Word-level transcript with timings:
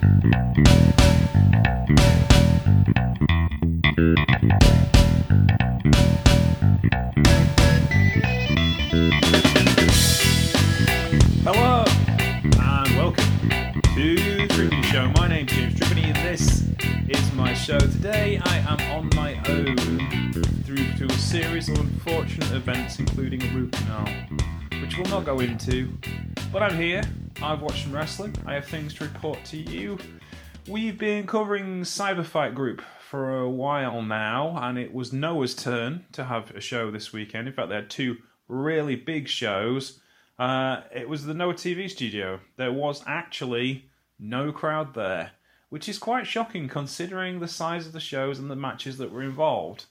Hello 0.00 0.24
and 12.58 12.96
welcome 12.96 13.24
to 13.94 14.16
the 14.16 14.48
Tripney 14.48 14.82
Show. 14.84 15.12
My 15.16 15.28
name's 15.28 15.52
James 15.52 15.74
Tripney 15.74 16.04
and 16.04 16.16
this 16.16 16.64
is 17.06 17.32
my 17.34 17.52
show. 17.52 17.78
Today 17.78 18.40
I 18.42 18.56
am 18.56 18.80
on 18.96 19.10
my 19.14 19.34
own 19.50 19.76
through 20.64 20.92
to 20.96 21.14
a 21.14 21.18
series 21.18 21.68
of 21.68 21.78
unfortunate 21.78 22.50
events, 22.52 22.98
including 22.98 23.42
a 23.42 23.48
root 23.48 23.72
canal, 23.72 24.08
which 24.80 24.96
we'll 24.96 25.10
not 25.10 25.26
go 25.26 25.40
into. 25.40 25.92
But 26.52 26.64
I'm 26.64 26.76
here. 26.76 27.02
I've 27.40 27.62
watched 27.62 27.84
some 27.84 27.92
wrestling. 27.92 28.34
I 28.44 28.54
have 28.54 28.66
things 28.66 28.92
to 28.94 29.04
report 29.04 29.44
to 29.46 29.56
you. 29.56 29.98
We've 30.66 30.98
been 30.98 31.24
covering 31.24 31.82
Cyberfight 31.82 32.56
Group 32.56 32.82
for 33.08 33.38
a 33.38 33.48
while 33.48 34.02
now, 34.02 34.58
and 34.60 34.76
it 34.76 34.92
was 34.92 35.12
Noah's 35.12 35.54
turn 35.54 36.06
to 36.10 36.24
have 36.24 36.50
a 36.50 36.60
show 36.60 36.90
this 36.90 37.12
weekend. 37.12 37.46
In 37.46 37.54
fact, 37.54 37.68
they 37.68 37.76
had 37.76 37.88
two 37.88 38.16
really 38.48 38.96
big 38.96 39.28
shows. 39.28 40.00
Uh, 40.40 40.80
it 40.92 41.08
was 41.08 41.24
the 41.24 41.34
Noah 41.34 41.54
TV 41.54 41.88
studio. 41.88 42.40
There 42.56 42.72
was 42.72 43.04
actually 43.06 43.88
no 44.18 44.50
crowd 44.50 44.94
there, 44.94 45.30
which 45.68 45.88
is 45.88 45.98
quite 45.98 46.26
shocking 46.26 46.68
considering 46.68 47.38
the 47.38 47.46
size 47.46 47.86
of 47.86 47.92
the 47.92 48.00
shows 48.00 48.40
and 48.40 48.50
the 48.50 48.56
matches 48.56 48.98
that 48.98 49.12
were 49.12 49.22
involved. 49.22 49.84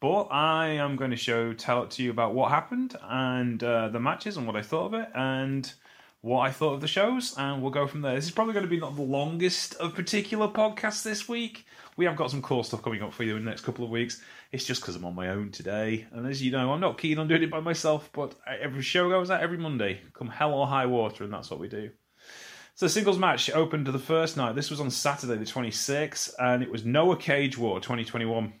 But 0.00 0.28
I 0.30 0.68
am 0.68 0.96
going 0.96 1.10
to 1.10 1.16
show 1.16 1.52
tell 1.52 1.82
it 1.82 1.90
to 1.92 2.02
you 2.02 2.10
about 2.10 2.34
what 2.34 2.50
happened 2.50 2.96
and 3.02 3.62
uh, 3.62 3.88
the 3.88 4.00
matches 4.00 4.38
and 4.38 4.46
what 4.46 4.56
I 4.56 4.62
thought 4.62 4.86
of 4.86 4.94
it 4.94 5.10
and 5.14 5.70
what 6.20 6.40
I 6.40 6.50
thought 6.50 6.74
of 6.74 6.80
the 6.80 6.88
shows, 6.88 7.34
and 7.38 7.62
we'll 7.62 7.70
go 7.70 7.86
from 7.86 8.02
there. 8.02 8.14
This 8.14 8.24
is 8.24 8.30
probably 8.30 8.54
going 8.54 8.64
to 8.64 8.70
be 8.70 8.80
not 8.80 8.96
the 8.96 9.02
longest 9.02 9.74
of 9.76 9.94
particular 9.94 10.48
podcasts 10.48 11.02
this 11.02 11.28
week. 11.28 11.66
We 11.96 12.04
have 12.04 12.16
got 12.16 12.30
some 12.30 12.42
cool 12.42 12.62
stuff 12.62 12.82
coming 12.82 13.02
up 13.02 13.12
for 13.12 13.22
you 13.22 13.36
in 13.36 13.44
the 13.44 13.50
next 13.50 13.62
couple 13.62 13.84
of 13.84 13.90
weeks. 13.90 14.20
It's 14.50 14.64
just 14.64 14.80
because 14.80 14.96
I'm 14.96 15.04
on 15.04 15.14
my 15.14 15.28
own 15.28 15.50
today, 15.50 16.06
and 16.12 16.26
as 16.26 16.42
you 16.42 16.50
know, 16.50 16.72
I'm 16.72 16.80
not 16.80 16.98
keen 16.98 17.18
on 17.18 17.28
doing 17.28 17.42
it 17.42 17.50
by 17.50 17.60
myself. 17.60 18.10
But 18.12 18.34
every 18.60 18.82
show 18.82 19.08
goes 19.08 19.30
out 19.30 19.40
every 19.40 19.58
Monday, 19.58 20.00
come 20.14 20.28
hell 20.28 20.54
or 20.54 20.66
high 20.66 20.86
water, 20.86 21.24
and 21.24 21.32
that's 21.32 21.50
what 21.50 21.60
we 21.60 21.68
do. 21.68 21.90
So 22.74 22.88
singles 22.88 23.18
match 23.18 23.48
opened 23.50 23.86
the 23.86 23.98
first 23.98 24.36
night. 24.36 24.54
This 24.54 24.70
was 24.70 24.80
on 24.80 24.90
Saturday 24.90 25.36
the 25.36 25.44
26th, 25.44 26.34
and 26.38 26.62
it 26.62 26.70
was 26.70 26.84
Noah 26.84 27.16
Cage 27.16 27.56
War 27.56 27.80
2021. 27.80 28.52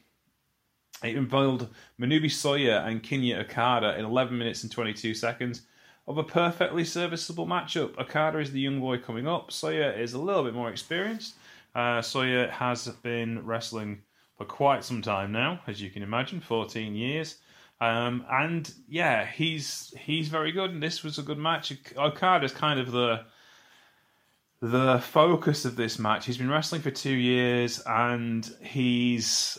It 1.04 1.16
involved 1.16 1.68
Manabu 2.00 2.26
Soya 2.26 2.86
and 2.86 3.02
Kinya 3.02 3.40
Okada 3.40 3.98
in 3.98 4.04
11 4.04 4.38
minutes 4.38 4.62
and 4.62 4.72
22 4.72 5.12
seconds 5.14 5.62
of 6.08 6.18
a 6.18 6.24
perfectly 6.24 6.84
serviceable 6.84 7.46
matchup. 7.46 7.98
Okada 7.98 8.38
is 8.38 8.52
the 8.52 8.60
young 8.60 8.80
boy 8.80 8.98
coming 8.98 9.26
up. 9.26 9.50
Soya 9.50 9.98
is 9.98 10.14
a 10.14 10.18
little 10.18 10.44
bit 10.44 10.54
more 10.54 10.70
experienced. 10.70 11.34
Uh, 11.74 12.00
Soya 12.00 12.48
has 12.50 12.86
been 13.02 13.44
wrestling 13.44 14.02
for 14.38 14.44
quite 14.44 14.84
some 14.84 15.02
time 15.02 15.32
now, 15.32 15.60
as 15.66 15.80
you 15.80 15.90
can 15.90 16.02
imagine, 16.02 16.40
14 16.40 16.94
years. 16.94 17.36
Um, 17.80 18.24
and 18.30 18.72
yeah, 18.88 19.26
he's 19.26 19.92
he's 19.98 20.28
very 20.28 20.52
good, 20.52 20.70
and 20.70 20.82
this 20.82 21.02
was 21.02 21.18
a 21.18 21.22
good 21.22 21.38
match. 21.38 21.72
Okada's 21.96 22.52
kind 22.52 22.80
of 22.80 22.90
the 22.92 23.24
the 24.62 24.98
focus 25.00 25.66
of 25.66 25.76
this 25.76 25.98
match. 25.98 26.24
He's 26.24 26.38
been 26.38 26.48
wrestling 26.48 26.80
for 26.80 26.90
two 26.90 27.12
years, 27.12 27.82
and 27.86 28.50
he's 28.62 29.58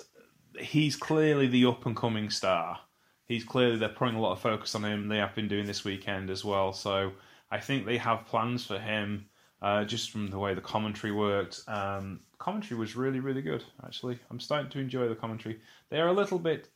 he's 0.60 0.96
clearly 0.96 1.48
the 1.48 1.66
up 1.66 1.86
and 1.86 1.96
coming 1.96 2.32
star. 2.32 2.80
He's 3.28 3.44
clearly 3.44 3.78
they're 3.78 3.90
putting 3.90 4.16
a 4.16 4.22
lot 4.22 4.32
of 4.32 4.40
focus 4.40 4.74
on 4.76 4.86
him. 4.86 5.08
They 5.08 5.18
have 5.18 5.36
been 5.36 5.48
doing 5.48 5.66
this 5.66 5.84
weekend 5.84 6.30
as 6.30 6.46
well, 6.46 6.72
so 6.72 7.12
I 7.52 7.60
think 7.60 7.86
they 7.86 7.98
have 7.98 8.26
plans 8.26 8.66
for 8.66 8.80
him. 8.80 9.26
Uh, 9.60 9.84
just 9.84 10.12
from 10.12 10.28
the 10.28 10.38
way 10.38 10.54
the 10.54 10.62
commentary 10.62 11.12
worked, 11.12 11.64
um, 11.68 12.20
commentary 12.38 12.80
was 12.80 12.96
really 12.96 13.20
really 13.20 13.42
good. 13.42 13.64
Actually, 13.84 14.20
I'm 14.30 14.40
starting 14.40 14.70
to 14.72 14.80
enjoy 14.80 15.10
the 15.10 15.16
commentary. 15.16 15.60
They 15.90 16.00
are 16.00 16.08
a 16.08 16.14
little 16.14 16.40
bit. 16.40 16.70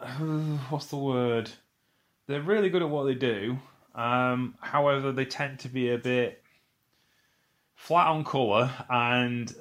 what's 0.70 0.86
the 0.86 0.96
word? 0.96 1.50
They're 2.26 2.40
really 2.40 2.70
good 2.70 2.82
at 2.82 2.88
what 2.88 3.04
they 3.04 3.14
do. 3.14 3.58
Um, 3.94 4.54
however, 4.60 5.12
they 5.12 5.24
tend 5.24 5.58
to 5.60 5.68
be 5.68 5.90
a 5.90 5.98
bit 5.98 6.42
flat 7.74 8.06
on 8.06 8.24
colour 8.24 8.70
and 8.88 9.54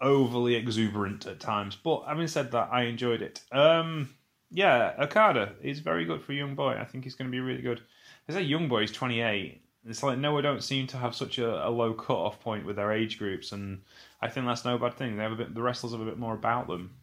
overly 0.00 0.54
exuberant 0.54 1.26
at 1.26 1.40
times. 1.40 1.76
But 1.76 2.04
having 2.06 2.28
said 2.28 2.52
that, 2.52 2.68
I 2.70 2.82
enjoyed 2.82 3.22
it. 3.22 3.40
Um, 3.50 4.10
yeah, 4.50 4.94
Okada 4.98 5.54
is 5.62 5.80
very 5.80 6.04
good 6.04 6.22
for 6.22 6.32
a 6.32 6.36
young 6.36 6.54
boy. 6.54 6.76
I 6.78 6.84
think 6.84 7.04
he's 7.04 7.14
going 7.14 7.30
to 7.30 7.32
be 7.32 7.40
really 7.40 7.62
good. 7.62 7.80
As 8.28 8.36
a 8.36 8.42
young 8.42 8.68
boy, 8.68 8.82
he's 8.82 8.92
28. 8.92 9.60
It's 9.88 10.02
like 10.02 10.18
Noah 10.18 10.42
don't 10.42 10.62
seem 10.62 10.86
to 10.88 10.96
have 10.96 11.14
such 11.14 11.38
a, 11.38 11.66
a 11.66 11.70
low 11.70 11.94
cut 11.94 12.16
off 12.16 12.40
point 12.40 12.66
with 12.66 12.76
their 12.76 12.92
age 12.92 13.18
groups, 13.18 13.52
and 13.52 13.82
I 14.20 14.28
think 14.28 14.46
that's 14.46 14.64
no 14.64 14.78
bad 14.78 14.94
thing. 14.94 15.16
They 15.16 15.22
have 15.22 15.32
a 15.32 15.36
bit, 15.36 15.54
the 15.54 15.62
wrestlers 15.62 15.92
have 15.92 16.00
a 16.00 16.04
bit 16.04 16.18
more 16.18 16.34
about 16.34 16.66
them 16.66 16.96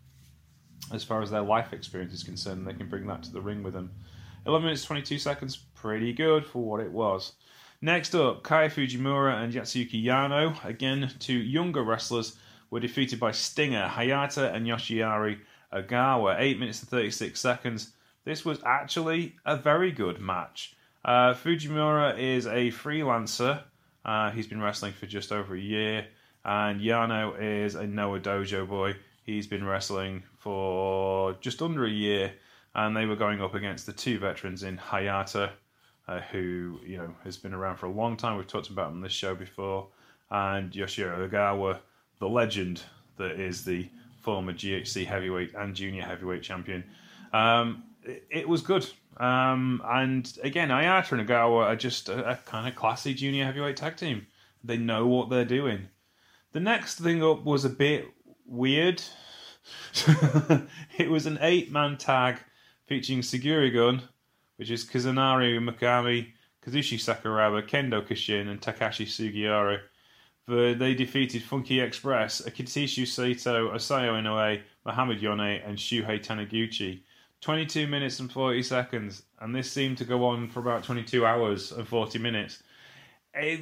as 0.92 1.04
far 1.04 1.22
as 1.22 1.32
their 1.32 1.42
life 1.42 1.72
experience 1.72 2.14
is 2.14 2.24
concerned. 2.24 2.68
They 2.68 2.74
can 2.74 2.90
bring 2.90 3.08
that 3.08 3.24
to 3.24 3.32
the 3.32 3.42
ring 3.42 3.64
with 3.64 3.74
them. 3.74 3.92
11 4.46 4.66
minutes 4.66 4.84
22 4.84 5.18
seconds, 5.18 5.56
pretty 5.76 6.12
good 6.12 6.46
for 6.46 6.62
what 6.62 6.82
it 6.82 6.92
was. 6.92 7.34
Next 7.82 8.16
up, 8.16 8.44
Kai 8.44 8.68
Fujimura 8.68 9.42
and 9.42 9.54
Yasutaka 9.54 10.04
Yano, 10.04 10.64
again 10.66 11.10
two 11.20 11.38
younger 11.38 11.84
wrestlers, 11.84 12.38
were 12.70 12.80
defeated 12.80 13.20
by 13.20 13.32
Stinger, 13.32 13.88
Hayata, 13.88 14.54
and 14.54 14.66
Yoshinari 14.66 15.40
Ogawa. 15.74 16.36
8 16.40 16.60
minutes 16.60 16.82
and 16.82 16.90
36 16.90 17.40
seconds. 17.40 17.94
This 18.26 18.46
was 18.46 18.60
actually 18.66 19.36
a 19.46 19.58
very 19.58 19.92
good 19.92 20.20
match. 20.20 20.76
Uh, 21.04 21.34
Fujimura 21.34 22.18
is 22.18 22.46
a 22.46 22.72
freelancer. 22.72 23.62
Uh, 24.06 24.32
he's 24.32 24.48
been 24.48 24.62
wrestling 24.62 24.94
for 24.94 25.06
just 25.06 25.32
over 25.32 25.56
a 25.56 25.60
year. 25.60 26.06
And 26.46 26.82
Yano 26.82 27.36
is 27.40 27.76
a 27.76 27.86
Noah 27.88 28.20
Dojo 28.20 28.68
boy. 28.68 28.96
He's 29.26 29.48
been 29.48 29.66
wrestling 29.66 30.24
for 30.40 31.34
just 31.42 31.62
under 31.62 31.86
a 31.86 31.90
year. 31.90 32.34
And 32.76 32.96
they 32.96 33.06
were 33.06 33.16
going 33.16 33.42
up 33.42 33.54
against 33.54 33.86
the 33.86 33.94
two 33.94 34.20
veterans 34.20 34.64
in 34.64 34.78
Hayata, 34.78 35.52
uh, 36.08 36.20
who 36.32 36.80
you 36.86 36.98
know 36.98 37.14
has 37.24 37.38
been 37.38 37.54
around 37.54 37.78
for 37.78 37.86
a 37.86 37.92
long 37.92 38.18
time. 38.18 38.36
We've 38.36 38.48
talked 38.48 38.70
about 38.70 38.90
him 38.90 38.96
on 38.96 39.02
this 39.02 39.12
show 39.12 39.36
before. 39.36 39.88
And 40.32 40.72
Yoshinari 40.72 41.30
Ogawa, 41.30 41.80
the 42.20 42.28
legend 42.28 42.82
that 43.18 43.40
is 43.40 43.64
the 43.64 43.88
former 44.24 44.54
GHC 44.54 45.06
heavyweight 45.06 45.54
and 45.54 45.76
junior 45.76 46.04
heavyweight 46.04 46.42
champion. 46.42 46.84
Um, 47.34 47.84
it, 48.04 48.26
it, 48.30 48.50
was 48.50 48.62
good. 48.62 48.88
Um, 49.18 49.82
and 49.86 50.32
again, 50.44 50.70
Hayata 50.70 51.12
and 51.12 51.28
Ogawa 51.28 51.66
are 51.66 51.76
just 51.76 52.10
a, 52.10 52.32
a 52.32 52.36
kind 52.38 52.68
of 52.68 52.76
classy 52.76 53.14
junior 53.14 53.46
heavyweight 53.46 53.78
tag 53.78 53.98
team. 53.98 54.28
They 54.64 54.78
know 54.78 55.08
what 55.08 55.30
they're 55.30 55.46
doing. 55.46 55.90
The 56.54 56.60
next 56.60 57.00
thing 57.00 57.24
up 57.24 57.44
was 57.44 57.66
a 57.66 57.70
bit 57.70 58.08
weird. 58.46 59.02
it 60.98 61.10
was 61.10 61.26
an 61.26 61.40
eight 61.42 61.72
man 61.72 61.98
tag 61.98 62.38
featuring 62.86 63.22
Sugiura 63.22 63.74
Gun, 63.74 64.04
which 64.58 64.70
is 64.70 64.86
Kazunari 64.86 65.58
Murakami, 65.60 66.28
Kazushi 66.66 66.98
Sakuraba, 66.98 67.68
Kendo 67.68 68.06
Kashin, 68.06 68.48
and 68.50 68.62
Takashi 68.62 69.06
Sugiura. 69.06 69.80
But 70.46 70.80
they 70.80 70.94
defeated 70.94 71.42
Funky 71.42 71.80
Express, 71.80 72.42
Akitoshi 72.42 73.08
Saito, 73.08 73.72
Masao 73.72 74.22
Inoue, 74.22 74.62
Muhammad 74.86 75.22
Yone, 75.22 75.40
and 75.40 75.78
Shuhei 75.78 76.22
Taniguchi. 76.22 77.02
22 77.40 77.88
minutes 77.88 78.20
and 78.20 78.32
40 78.32 78.64
seconds, 78.64 79.24
and 79.42 79.54
this 79.54 79.70
seemed 79.70 79.98
to 79.98 80.06
go 80.06 80.26
on 80.26 80.48
for 80.48 80.62
about 80.62 80.86
22 80.86 81.26
hours 81.26 81.74
and 81.74 81.86
40 81.86 82.18
minutes. 82.20 82.64
It, 83.34 83.60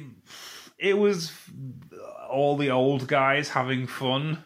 it 0.78 0.96
was 0.96 1.32
all 2.30 2.56
the 2.56 2.70
old 2.70 3.08
guys 3.08 3.48
having 3.48 3.88
fun. 3.88 4.44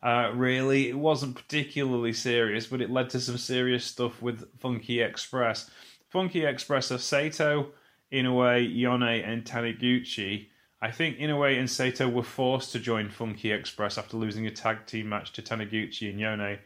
Uh, 0.00 0.30
really, 0.32 0.88
it 0.88 0.96
wasn't 0.96 1.34
particularly 1.34 2.12
serious, 2.12 2.68
but 2.68 2.80
it 2.80 2.90
led 2.90 3.10
to 3.10 3.20
some 3.20 3.36
serious 3.36 3.84
stuff 3.84 4.22
with 4.22 4.48
Funky 4.60 5.00
Express. 5.00 5.68
Funky 6.10 6.44
Express 6.44 6.92
of 6.92 7.02
Sato, 7.02 7.72
Inoue, 8.12 8.76
Yone, 8.76 9.02
and 9.02 9.44
Taniguchi 9.44 10.46
I 10.80 10.90
think 10.92 11.18
Inoue 11.18 11.58
and 11.58 11.68
Saito 11.68 12.08
were 12.08 12.22
forced 12.22 12.72
to 12.72 12.78
join 12.78 13.10
Funky 13.10 13.50
Express 13.50 13.98
after 13.98 14.16
losing 14.16 14.46
a 14.46 14.50
tag 14.50 14.86
team 14.86 15.08
match 15.08 15.32
to 15.32 15.42
Taniguchi 15.42 16.08
and 16.08 16.20
Yone. 16.20 16.58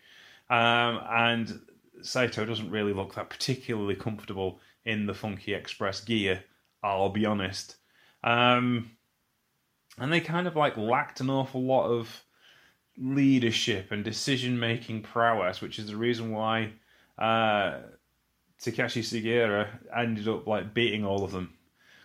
Um, 0.51 1.01
and 1.09 1.61
Saito 2.03 2.45
doesn't 2.45 2.71
really 2.71 2.93
look 2.93 3.15
that 3.15 3.31
particularly 3.31 3.95
comfortable 3.95 4.61
in 4.85 5.07
the 5.07 5.15
Funky 5.15 5.55
Express 5.55 6.03
gear, 6.03 6.45
I'll 6.83 7.09
be 7.09 7.25
honest. 7.25 7.77
Um, 8.23 8.91
and 9.99 10.13
they 10.13 10.21
kind 10.21 10.47
of 10.47 10.57
like 10.57 10.77
lacked 10.77 11.21
an 11.21 11.31
awful 11.31 11.63
lot 11.63 11.87
of 11.87 12.23
leadership 12.99 13.93
and 13.93 14.05
decision 14.05 14.59
making 14.59 15.03
prowess, 15.03 15.63
which 15.63 15.79
is 15.79 15.87
the 15.87 15.97
reason 15.97 16.33
why 16.33 16.73
uh, 17.19 17.79
Takashi 18.61 19.03
Sugiura 19.03 19.69
ended 19.97 20.29
up 20.29 20.47
like 20.47 20.75
beating 20.75 21.05
all 21.05 21.25
of 21.25 21.33
them 21.33 21.55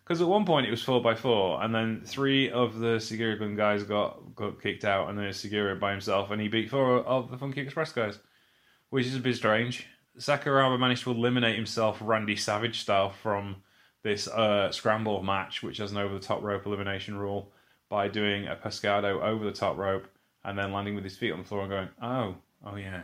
because 0.07 0.21
at 0.21 0.27
one 0.27 0.45
point 0.45 0.65
it 0.65 0.71
was 0.71 0.81
four 0.81 1.01
by 1.01 1.13
four, 1.15 1.61
and 1.61 1.75
then 1.75 2.01
three 2.05 2.49
of 2.49 2.79
the 2.79 2.95
Sugiura 2.95 3.37
Gun 3.37 3.57
guys 3.57 3.83
got, 3.83 4.33
got 4.35 4.61
kicked 4.61 4.85
out, 4.85 5.09
and 5.09 5.19
then 5.19 5.25
Sugiura 5.25 5.77
by 5.77 5.91
himself, 5.91 6.31
and 6.31 6.41
he 6.41 6.47
beat 6.47 6.69
four 6.69 6.99
of 6.99 7.29
the 7.29 7.37
Funky 7.37 7.59
Express 7.59 7.91
guys, 7.91 8.17
which 8.89 9.05
is 9.05 9.17
a 9.17 9.19
bit 9.19 9.35
strange. 9.35 9.85
Sakuraba 10.17 10.79
managed 10.79 11.03
to 11.03 11.11
eliminate 11.11 11.57
himself 11.57 11.97
Randy 11.99 12.37
Savage 12.37 12.79
style 12.79 13.09
from 13.09 13.57
this 14.01 14.29
uh, 14.29 14.71
scramble 14.71 15.21
match, 15.23 15.61
which 15.61 15.79
has 15.79 15.91
an 15.91 15.97
over 15.97 16.13
the 16.13 16.25
top 16.25 16.41
rope 16.41 16.65
elimination 16.65 17.17
rule, 17.17 17.51
by 17.89 18.07
doing 18.07 18.47
a 18.47 18.55
pescado 18.55 19.21
over 19.21 19.43
the 19.43 19.51
top 19.51 19.77
rope 19.77 20.07
and 20.45 20.57
then 20.57 20.71
landing 20.71 20.95
with 20.95 21.03
his 21.03 21.17
feet 21.17 21.33
on 21.33 21.39
the 21.39 21.43
floor 21.43 21.63
and 21.63 21.69
going, 21.69 21.89
oh, 22.01 22.35
oh 22.65 22.77
yeah, 22.77 23.03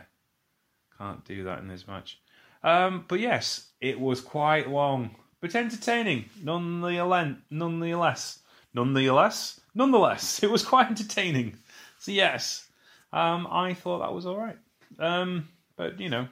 can't 0.96 1.22
do 1.26 1.44
that 1.44 1.58
in 1.58 1.68
this 1.68 1.86
match. 1.86 2.18
Um, 2.62 3.04
but 3.08 3.20
yes, 3.20 3.66
it 3.82 4.00
was 4.00 4.22
quite 4.22 4.70
long, 4.70 5.16
but 5.44 5.54
entertaining 5.54 6.24
nonetheless. 6.42 7.36
Nonetheless, 7.50 8.38
nonetheless, 8.72 9.60
nonetheless, 9.74 10.42
it 10.42 10.50
was 10.50 10.64
quite 10.64 10.88
entertaining. 10.88 11.58
So 11.98 12.12
yes, 12.12 12.66
um, 13.12 13.46
I 13.50 13.74
thought 13.74 13.98
that 13.98 14.14
was 14.14 14.24
all 14.24 14.38
right. 14.38 14.56
Um, 14.98 15.50
but 15.76 16.00
you 16.00 16.08
know, 16.08 16.28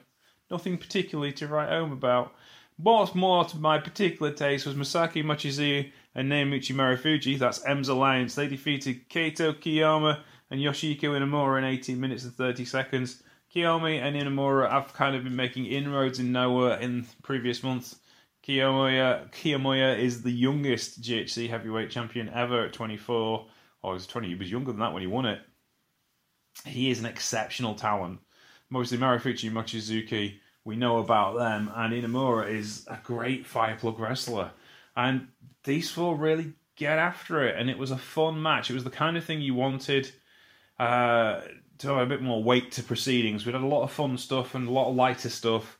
nothing 0.49 0.79
particularly 0.79 1.31
to 1.33 1.47
write 1.47 1.69
home 1.69 1.91
about. 1.91 2.33
What's 2.77 3.13
more 3.13 3.45
to 3.45 3.57
my 3.57 3.77
particular 3.77 4.31
taste 4.31 4.65
was 4.65 4.73
Masaki 4.73 5.23
Mochizuki 5.23 5.91
and 6.15 6.31
Naomichi 6.31 6.73
Marufuji, 6.73 7.37
that's 7.37 7.63
M's 7.65 7.89
Alliance. 7.89 8.33
They 8.33 8.47
defeated 8.47 9.07
Kaito 9.09 9.53
Kiyomiya 9.53 10.21
and 10.49 10.59
Yoshiki 10.59 11.01
Inamura 11.01 11.59
in 11.59 11.65
18 11.65 11.99
minutes 11.99 12.23
and 12.23 12.33
30 12.33 12.65
seconds. 12.65 13.21
Kiyomiya 13.53 14.01
and 14.01 14.15
Inamura 14.15 14.71
have 14.71 14.91
kind 14.93 15.15
of 15.15 15.23
been 15.23 15.35
making 15.35 15.67
inroads 15.67 16.19
in 16.19 16.31
Noah 16.31 16.79
in 16.79 17.05
previous 17.21 17.61
months. 17.61 17.97
Kiyomiya, 18.47 19.31
Kiyomiya 19.31 19.99
is 19.99 20.21
the 20.21 20.31
youngest 20.31 21.01
GHC 21.01 21.49
heavyweight 21.49 21.89
champion 21.89 22.29
ever 22.29 22.65
at 22.65 22.73
24. 22.73 23.15
Or 23.15 23.45
oh, 23.83 23.93
was 23.93 24.07
20, 24.07 24.29
he 24.29 24.35
was 24.35 24.51
younger 24.51 24.71
than 24.71 24.79
that 24.79 24.93
when 24.93 25.01
he 25.01 25.07
won 25.07 25.25
it. 25.25 25.41
He 26.65 26.89
is 26.89 26.99
an 26.99 27.05
exceptional 27.05 27.75
talent. 27.75 28.19
Mostly 28.69 28.97
Marufuji 28.97 29.51
Mochizuki 29.51 30.35
we 30.65 30.75
know 30.75 30.99
about 30.99 31.37
them, 31.37 31.71
and 31.75 31.93
Inamura 31.93 32.49
is 32.49 32.85
a 32.87 32.97
great 33.03 33.45
fireplug 33.45 33.99
wrestler. 33.99 34.51
And 34.95 35.27
these 35.63 35.91
four 35.91 36.15
really 36.15 36.53
get 36.75 36.99
after 36.99 37.45
it, 37.45 37.59
and 37.59 37.69
it 37.69 37.77
was 37.77 37.91
a 37.91 37.97
fun 37.97 38.41
match. 38.41 38.69
It 38.69 38.73
was 38.73 38.83
the 38.83 38.89
kind 38.89 39.17
of 39.17 39.25
thing 39.25 39.41
you 39.41 39.55
wanted 39.55 40.11
uh, 40.79 41.41
to 41.79 41.87
have 41.87 41.97
a 41.97 42.05
bit 42.05 42.21
more 42.21 42.43
weight 42.43 42.71
to 42.73 42.83
proceedings. 42.83 43.45
We 43.45 43.51
had 43.51 43.61
a 43.61 43.65
lot 43.65 43.83
of 43.83 43.91
fun 43.91 44.17
stuff 44.17 44.55
and 44.55 44.67
a 44.67 44.71
lot 44.71 44.89
of 44.89 44.95
lighter 44.95 45.29
stuff, 45.29 45.77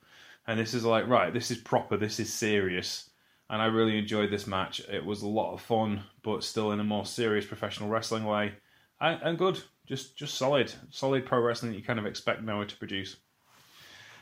and 0.48 0.60
this 0.60 0.74
is 0.74 0.84
like, 0.84 1.08
right, 1.08 1.34
this 1.34 1.52
is 1.52 1.58
proper, 1.58 1.98
this 1.98 2.20
is 2.20 2.32
serious. 2.32 3.10
And 3.50 3.62
I 3.62 3.66
really 3.66 3.98
enjoyed 3.98 4.32
this 4.32 4.48
match. 4.48 4.80
It 4.82 5.06
was 5.06 5.22
a 5.22 5.28
lot 5.28 5.54
of 5.54 5.62
fun, 5.62 6.04
but 6.24 6.44
still 6.44 6.72
in 6.72 6.80
a 6.80 6.84
more 6.84 7.06
serious 7.06 7.46
professional 7.46 7.90
wrestling 7.90 8.26
way, 8.26 8.54
and, 9.00 9.22
and 9.22 9.38
good, 9.38 9.62
just 9.86 10.16
just 10.18 10.36
solid, 10.36 10.74
solid 10.90 11.26
pro 11.26 11.40
wrestling 11.40 11.72
that 11.72 11.78
you 11.78 11.84
kind 11.84 12.00
of 12.00 12.06
expect 12.06 12.42
Noah 12.42 12.66
to 12.66 12.78
produce. 12.78 13.18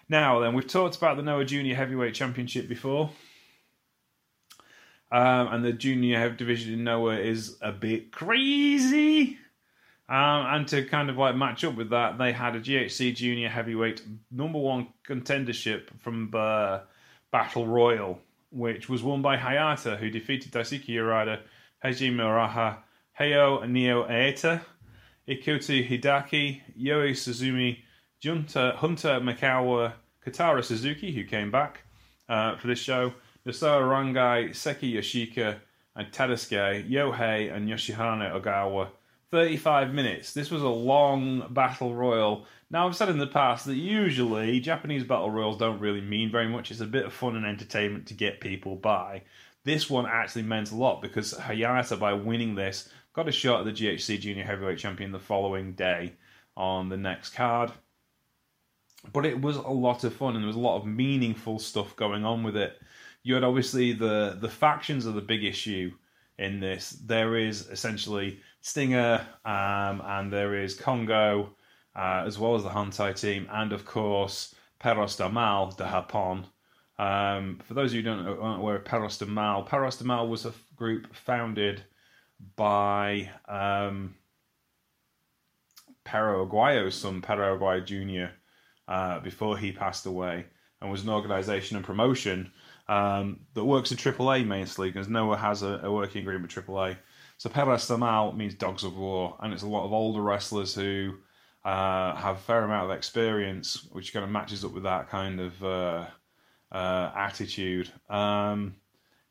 Now, 0.09 0.39
then, 0.39 0.53
we've 0.53 0.67
talked 0.67 0.97
about 0.97 1.15
the 1.15 1.23
Noah 1.23 1.45
Junior 1.45 1.75
Heavyweight 1.75 2.13
Championship 2.13 2.67
before. 2.67 3.11
Um, 5.11 5.47
and 5.47 5.65
the 5.65 5.73
junior 5.73 6.29
division 6.29 6.73
in 6.73 6.83
Noah 6.83 7.17
is 7.17 7.57
a 7.61 7.71
bit 7.71 8.11
crazy. 8.11 9.37
Um, 10.11 10.45
and 10.49 10.67
to 10.67 10.83
kind 10.83 11.09
of 11.09 11.17
like 11.17 11.37
match 11.37 11.63
up 11.63 11.75
with 11.75 11.91
that, 11.91 12.17
they 12.17 12.33
had 12.33 12.57
a 12.57 12.59
GHC 12.59 13.15
junior 13.15 13.47
heavyweight 13.47 14.01
number 14.29 14.59
one 14.59 14.89
contendership 15.07 15.83
from 16.01 16.29
uh, 16.33 16.79
Battle 17.31 17.65
Royal, 17.65 18.19
which 18.49 18.89
was 18.89 19.01
won 19.03 19.21
by 19.21 19.37
Hayata, 19.37 19.95
who 19.97 20.09
defeated 20.09 20.51
Daisuke 20.51 20.89
Harada, 20.89 21.39
Hajime 21.81 22.17
Ohara, 22.17 22.79
Heyo 23.17 23.65
Neo 23.69 24.03
Aeta, 24.03 24.59
Ikuto 25.29 25.87
Hidaka, 25.87 26.59
Yoi 26.77 27.11
Suzumi, 27.11 27.77
Junta, 28.19 28.73
Hunter 28.75 29.21
Makawa, 29.21 29.93
Kotaro 30.27 30.61
Suzuki, 30.61 31.13
who 31.13 31.23
came 31.23 31.49
back 31.51 31.83
uh, 32.27 32.57
for 32.57 32.67
this 32.67 32.79
show, 32.79 33.13
Nosawa 33.47 33.81
Rongai, 33.81 34.49
Seiki 34.49 34.93
Yoshioka, 34.93 35.55
and 35.95 36.11
Tadasuke, 36.11 36.91
Yohei, 36.91 37.55
and 37.55 37.69
Yoshinari 37.69 38.29
Ogawa. 38.29 38.89
35 39.31 39.93
minutes. 39.93 40.33
This 40.33 40.51
was 40.51 40.61
a 40.61 40.67
long 40.67 41.47
battle 41.51 41.95
royal. 41.95 42.45
Now, 42.69 42.87
I've 42.87 42.95
said 42.95 43.09
in 43.09 43.17
the 43.17 43.27
past 43.27 43.65
that 43.65 43.75
usually 43.75 44.59
Japanese 44.59 45.03
battle 45.03 45.31
royals 45.31 45.57
don't 45.57 45.79
really 45.79 46.01
mean 46.01 46.31
very 46.31 46.47
much. 46.47 46.69
It's 46.69 46.81
a 46.81 46.85
bit 46.85 47.05
of 47.05 47.13
fun 47.13 47.35
and 47.35 47.45
entertainment 47.45 48.07
to 48.07 48.13
get 48.13 48.41
people 48.41 48.75
by. 48.75 49.23
This 49.63 49.89
one 49.89 50.05
actually 50.05 50.43
meant 50.43 50.71
a 50.71 50.75
lot 50.75 51.01
because 51.01 51.33
Hayata, 51.33 51.97
by 51.99 52.13
winning 52.13 52.55
this, 52.55 52.89
got 53.13 53.29
a 53.29 53.31
shot 53.31 53.59
at 53.59 53.65
the 53.65 53.71
GHC 53.85 54.19
Junior 54.19 54.43
Heavyweight 54.43 54.79
Champion 54.79 55.11
the 55.11 55.19
following 55.19 55.73
day 55.73 56.13
on 56.57 56.89
the 56.89 56.97
next 56.97 57.33
card 57.33 57.71
but 59.13 59.25
it 59.25 59.41
was 59.41 59.57
a 59.57 59.61
lot 59.61 60.03
of 60.03 60.13
fun 60.13 60.35
and 60.35 60.43
there 60.43 60.47
was 60.47 60.55
a 60.55 60.59
lot 60.59 60.77
of 60.77 60.85
meaningful 60.85 61.59
stuff 61.59 61.95
going 61.95 62.25
on 62.25 62.43
with 62.43 62.55
it. 62.55 62.79
You 63.23 63.35
had 63.35 63.43
obviously 63.43 63.93
the 63.93 64.37
the 64.39 64.49
factions 64.49 65.07
are 65.07 65.11
the 65.11 65.21
big 65.21 65.43
issue 65.43 65.91
in 66.37 66.59
this. 66.59 66.91
There 66.91 67.35
is 67.35 67.67
essentially 67.67 68.39
Stinger 68.61 69.25
um, 69.43 70.01
and 70.05 70.31
there 70.31 70.55
is 70.55 70.75
Kongo, 70.75 71.55
uh, 71.95 72.23
as 72.25 72.37
well 72.37 72.55
as 72.55 72.63
the 72.63 72.69
Hontai 72.69 73.19
team 73.19 73.47
and 73.51 73.73
of 73.73 73.85
course 73.85 74.55
Perros 74.79 75.15
del 75.15 75.29
Mal 75.29 75.71
de 75.71 75.83
Japón. 75.83 76.45
Um, 76.97 77.59
for 77.63 77.73
those 77.73 77.91
of 77.91 77.95
you 77.95 78.01
who 78.03 78.09
don't 78.09 78.25
know 78.25 78.39
aren't 78.41 78.61
aware 78.61 78.75
of 78.75 78.85
Perros 78.85 79.17
del 79.17 79.29
Mal, 79.29 79.63
Perros 79.63 79.97
del 79.97 80.07
Mal 80.07 80.27
was 80.27 80.45
a 80.45 80.53
group 80.75 81.13
founded 81.15 81.83
by 82.55 83.29
um, 83.47 84.15
Perro 86.03 86.45
Aguayo's 86.45 86.95
son, 86.95 87.21
Perro 87.21 87.57
Aguayo 87.57 87.83
Jr., 87.83 88.33
uh, 88.87 89.19
before 89.19 89.57
he 89.57 89.71
passed 89.71 90.05
away, 90.05 90.45
and 90.79 90.91
was 90.91 91.03
an 91.03 91.09
organisation 91.09 91.77
and 91.77 91.85
promotion 91.85 92.51
um, 92.91 93.39
that 93.53 93.63
works 93.63 93.91
in 93.91 93.97
AAA 93.97 94.45
mainly, 94.45 94.91
because 94.91 95.07
Noah 95.07 95.37
has 95.37 95.63
a, 95.63 95.79
a, 95.83 95.91
working 95.91 96.23
agreement 96.23 96.53
with 96.53 96.65
AAA. 96.65 96.97
So 97.37 97.49
Perros 97.49 97.87
del 97.87 97.97
Mal 97.97 98.33
means 98.33 98.53
Dogs 98.53 98.83
of 98.83 98.97
War, 98.97 99.37
and 99.39 99.53
it's 99.53 99.63
a 99.63 99.67
lot 99.67 99.85
of 99.85 99.93
older 99.93 100.21
wrestlers 100.21 100.75
who 100.75 101.15
uh, 101.63 102.13
have 102.15 102.35
a 102.35 102.39
fair 102.39 102.65
amount 102.65 102.91
of 102.91 102.97
experience, 102.97 103.87
which 103.93 104.11
kind 104.11 104.25
of 104.25 104.29
matches 104.29 104.65
up 104.65 104.73
with 104.73 104.83
that 104.83 105.09
kind 105.09 105.39
of 105.39 105.63
uh, 105.63 106.05
uh, 106.73 107.11
attitude. 107.15 107.89
Um, 108.09 108.75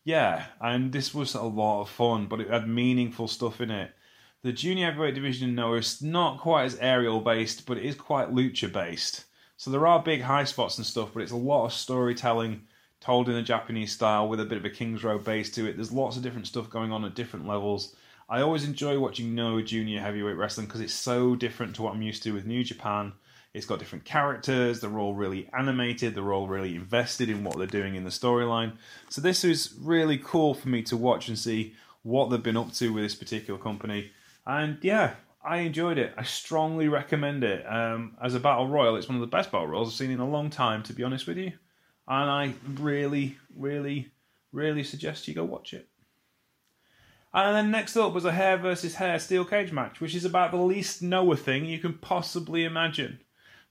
yeah, 0.04 0.46
and 0.62 0.90
this 0.90 1.12
was 1.12 1.34
a 1.34 1.42
lot 1.42 1.82
of 1.82 1.90
fun, 1.90 2.28
but 2.28 2.40
it 2.40 2.48
had 2.48 2.66
meaningful 2.66 3.28
stuff 3.28 3.60
in 3.60 3.70
it. 3.70 3.92
The 4.42 4.54
junior 4.54 4.86
heavyweight 4.86 5.14
division 5.14 5.50
in 5.50 5.54
Noah 5.54 5.76
is 5.76 6.00
not 6.00 6.40
quite 6.40 6.64
as 6.64 6.78
aerial 6.80 7.20
based, 7.20 7.66
but 7.66 7.76
it 7.76 7.84
is 7.84 7.94
quite 7.94 8.32
lucha 8.32 8.72
based. 8.72 9.26
So 9.58 9.70
there 9.70 9.86
are 9.86 10.02
big 10.02 10.22
high 10.22 10.44
spots 10.44 10.78
and 10.78 10.86
stuff, 10.86 11.10
but 11.12 11.22
it's 11.22 11.32
a 11.32 11.36
lot 11.36 11.66
of 11.66 11.74
storytelling 11.74 12.62
told 13.00 13.28
in 13.28 13.36
a 13.36 13.42
Japanese 13.42 13.92
style 13.92 14.28
with 14.28 14.40
a 14.40 14.44
bit 14.44 14.58
of 14.58 14.64
a 14.64 14.70
Kings 14.70 15.02
Row 15.02 15.18
base 15.18 15.50
to 15.52 15.66
it. 15.66 15.76
There's 15.76 15.92
lots 15.92 16.16
of 16.16 16.22
different 16.22 16.46
stuff 16.46 16.70
going 16.70 16.92
on 16.92 17.04
at 17.04 17.14
different 17.14 17.46
levels. 17.46 17.96
I 18.28 18.42
always 18.42 18.64
enjoy 18.64 18.98
watching 18.98 19.34
Noah 19.34 19.62
Junior 19.62 20.00
heavyweight 20.00 20.36
wrestling 20.36 20.66
because 20.66 20.80
it's 20.80 20.92
so 20.92 21.34
different 21.34 21.74
to 21.76 21.82
what 21.82 21.94
I'm 21.94 22.02
used 22.02 22.22
to 22.22 22.32
with 22.32 22.46
New 22.46 22.62
Japan. 22.62 23.12
It's 23.52 23.66
got 23.66 23.80
different 23.80 24.04
characters, 24.04 24.80
they're 24.80 24.98
all 24.98 25.14
really 25.14 25.48
animated, 25.52 26.14
they're 26.14 26.32
all 26.32 26.46
really 26.46 26.76
invested 26.76 27.28
in 27.28 27.42
what 27.42 27.58
they're 27.58 27.66
doing 27.66 27.96
in 27.96 28.04
the 28.04 28.10
storyline. 28.10 28.74
So 29.08 29.20
this 29.20 29.42
is 29.42 29.74
really 29.80 30.18
cool 30.18 30.54
for 30.54 30.68
me 30.68 30.82
to 30.84 30.96
watch 30.96 31.26
and 31.26 31.36
see 31.36 31.74
what 32.04 32.30
they've 32.30 32.40
been 32.40 32.56
up 32.56 32.72
to 32.74 32.92
with 32.92 33.02
this 33.02 33.16
particular 33.16 33.58
company. 33.58 34.12
And 34.46 34.78
yeah, 34.82 35.14
I 35.44 35.58
enjoyed 35.58 35.98
it. 35.98 36.14
I 36.16 36.22
strongly 36.22 36.86
recommend 36.86 37.42
it. 37.42 37.66
Um, 37.66 38.16
as 38.22 38.36
a 38.36 38.40
battle 38.40 38.68
royal, 38.68 38.94
it's 38.94 39.08
one 39.08 39.16
of 39.16 39.20
the 39.20 39.26
best 39.26 39.50
battle 39.50 39.66
royals 39.66 39.88
I've 39.88 39.94
seen 39.94 40.12
in 40.12 40.20
a 40.20 40.28
long 40.28 40.50
time, 40.50 40.84
to 40.84 40.92
be 40.92 41.02
honest 41.02 41.26
with 41.26 41.38
you. 41.38 41.52
And 42.10 42.28
I 42.28 42.54
really, 42.80 43.38
really, 43.56 44.10
really 44.50 44.82
suggest 44.82 45.28
you 45.28 45.34
go 45.34 45.44
watch 45.44 45.72
it. 45.72 45.88
And 47.32 47.54
then 47.54 47.70
next 47.70 47.96
up 47.96 48.12
was 48.12 48.24
a 48.24 48.32
hair 48.32 48.56
versus 48.56 48.96
hair 48.96 49.20
steel 49.20 49.44
cage 49.44 49.70
match, 49.70 50.00
which 50.00 50.16
is 50.16 50.24
about 50.24 50.50
the 50.50 50.56
least 50.56 51.02
Noah 51.02 51.36
thing 51.36 51.64
you 51.64 51.78
can 51.78 51.94
possibly 51.94 52.64
imagine. 52.64 53.20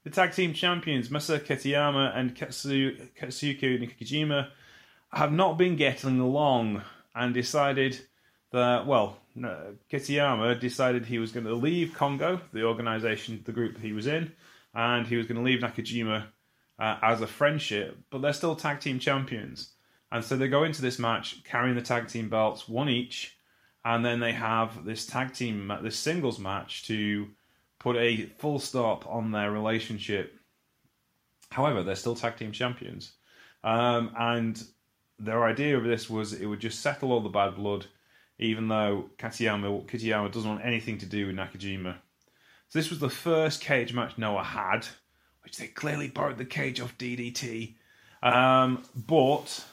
The 0.04 0.10
tag 0.10 0.32
team 0.32 0.54
champions, 0.54 1.10
Masa 1.10 1.38
Kitamiya 1.38 2.16
and 2.16 2.34
Katsu, 2.34 2.96
Katsuhiko 3.20 3.78
Nakajima, 3.78 4.48
have 5.12 5.32
not 5.32 5.58
been 5.58 5.76
getting 5.76 6.18
along 6.18 6.82
and 7.14 7.34
decided 7.34 8.00
that, 8.52 8.86
well, 8.86 9.18
Kitamiya 9.36 10.58
decided 10.58 11.04
he 11.04 11.18
was 11.18 11.32
going 11.32 11.44
to 11.44 11.54
leave 11.54 11.92
Kongo, 11.94 12.40
the 12.54 12.64
organization, 12.64 13.42
the 13.44 13.52
group 13.52 13.78
he 13.78 13.92
was 13.92 14.06
in, 14.06 14.32
and 14.72 15.06
he 15.06 15.16
was 15.16 15.26
going 15.26 15.36
to 15.36 15.44
leave 15.44 15.60
Nakajima 15.60 16.24
uh, 16.80 16.96
as 17.02 17.20
a 17.20 17.26
friendship, 17.26 17.98
but 18.10 18.22
they're 18.22 18.32
still 18.32 18.56
tag 18.56 18.80
team 18.80 18.98
champions. 18.98 19.74
And 20.10 20.24
so 20.24 20.36
they 20.36 20.48
go 20.48 20.64
into 20.64 20.82
this 20.82 20.98
match 20.98 21.44
carrying 21.44 21.76
the 21.76 21.82
tag 21.82 22.08
team 22.08 22.28
belts, 22.28 22.68
one 22.68 22.88
each, 22.88 23.36
and 23.84 24.04
then 24.04 24.18
they 24.20 24.32
have 24.32 24.84
this 24.84 25.06
tag 25.06 25.32
team, 25.32 25.72
this 25.82 25.96
singles 25.96 26.38
match 26.38 26.86
to 26.86 27.28
put 27.78 27.96
a 27.96 28.26
full 28.38 28.58
stop 28.58 29.06
on 29.06 29.30
their 29.30 29.52
relationship. 29.52 30.38
However, 31.50 31.82
they're 31.82 31.94
still 31.94 32.16
tag 32.16 32.36
team 32.36 32.52
champions. 32.52 33.12
Um, 33.62 34.10
and 34.18 34.62
their 35.18 35.44
idea 35.44 35.76
of 35.76 35.84
this 35.84 36.10
was 36.10 36.32
it 36.32 36.46
would 36.46 36.60
just 36.60 36.80
settle 36.80 37.12
all 37.12 37.20
the 37.20 37.28
bad 37.28 37.54
blood 37.54 37.86
even 38.40 38.68
though 38.68 39.10
Katayama, 39.18 39.86
Kitamiya 39.86 40.32
doesn't 40.32 40.48
want 40.48 40.64
anything 40.64 40.98
to 40.98 41.06
do 41.06 41.26
with 41.26 41.36
Nakajima. 41.36 41.94
So 42.68 42.78
this 42.78 42.88
was 42.88 42.98
the 42.98 43.10
first 43.10 43.60
cage 43.60 43.92
match 43.92 44.16
Noah 44.16 44.42
had, 44.42 44.86
which 45.42 45.56
they 45.56 45.66
clearly 45.66 46.08
borrowed 46.08 46.38
the 46.38 46.44
cage 46.44 46.80
off 46.80 46.96
DDT. 46.98 47.74
Um, 48.22 48.84
but 48.94 49.64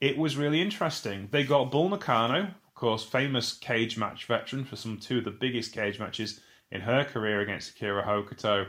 it 0.00 0.16
was 0.16 0.36
really 0.36 0.62
interesting. 0.62 1.28
They 1.30 1.44
got 1.44 1.70
Bull 1.70 1.88
Nakano, 1.88 2.42
of 2.42 2.74
course, 2.74 3.04
famous 3.04 3.52
cage 3.52 3.98
match 3.98 4.26
veteran 4.26 4.64
for 4.64 4.76
some 4.76 4.98
two 4.98 5.18
of 5.18 5.24
the 5.24 5.30
biggest 5.30 5.72
cage 5.72 5.98
matches 5.98 6.40
in 6.70 6.80
her 6.80 7.04
career 7.04 7.40
against 7.40 7.70
Akira 7.70 8.04
Hokuto 8.04 8.66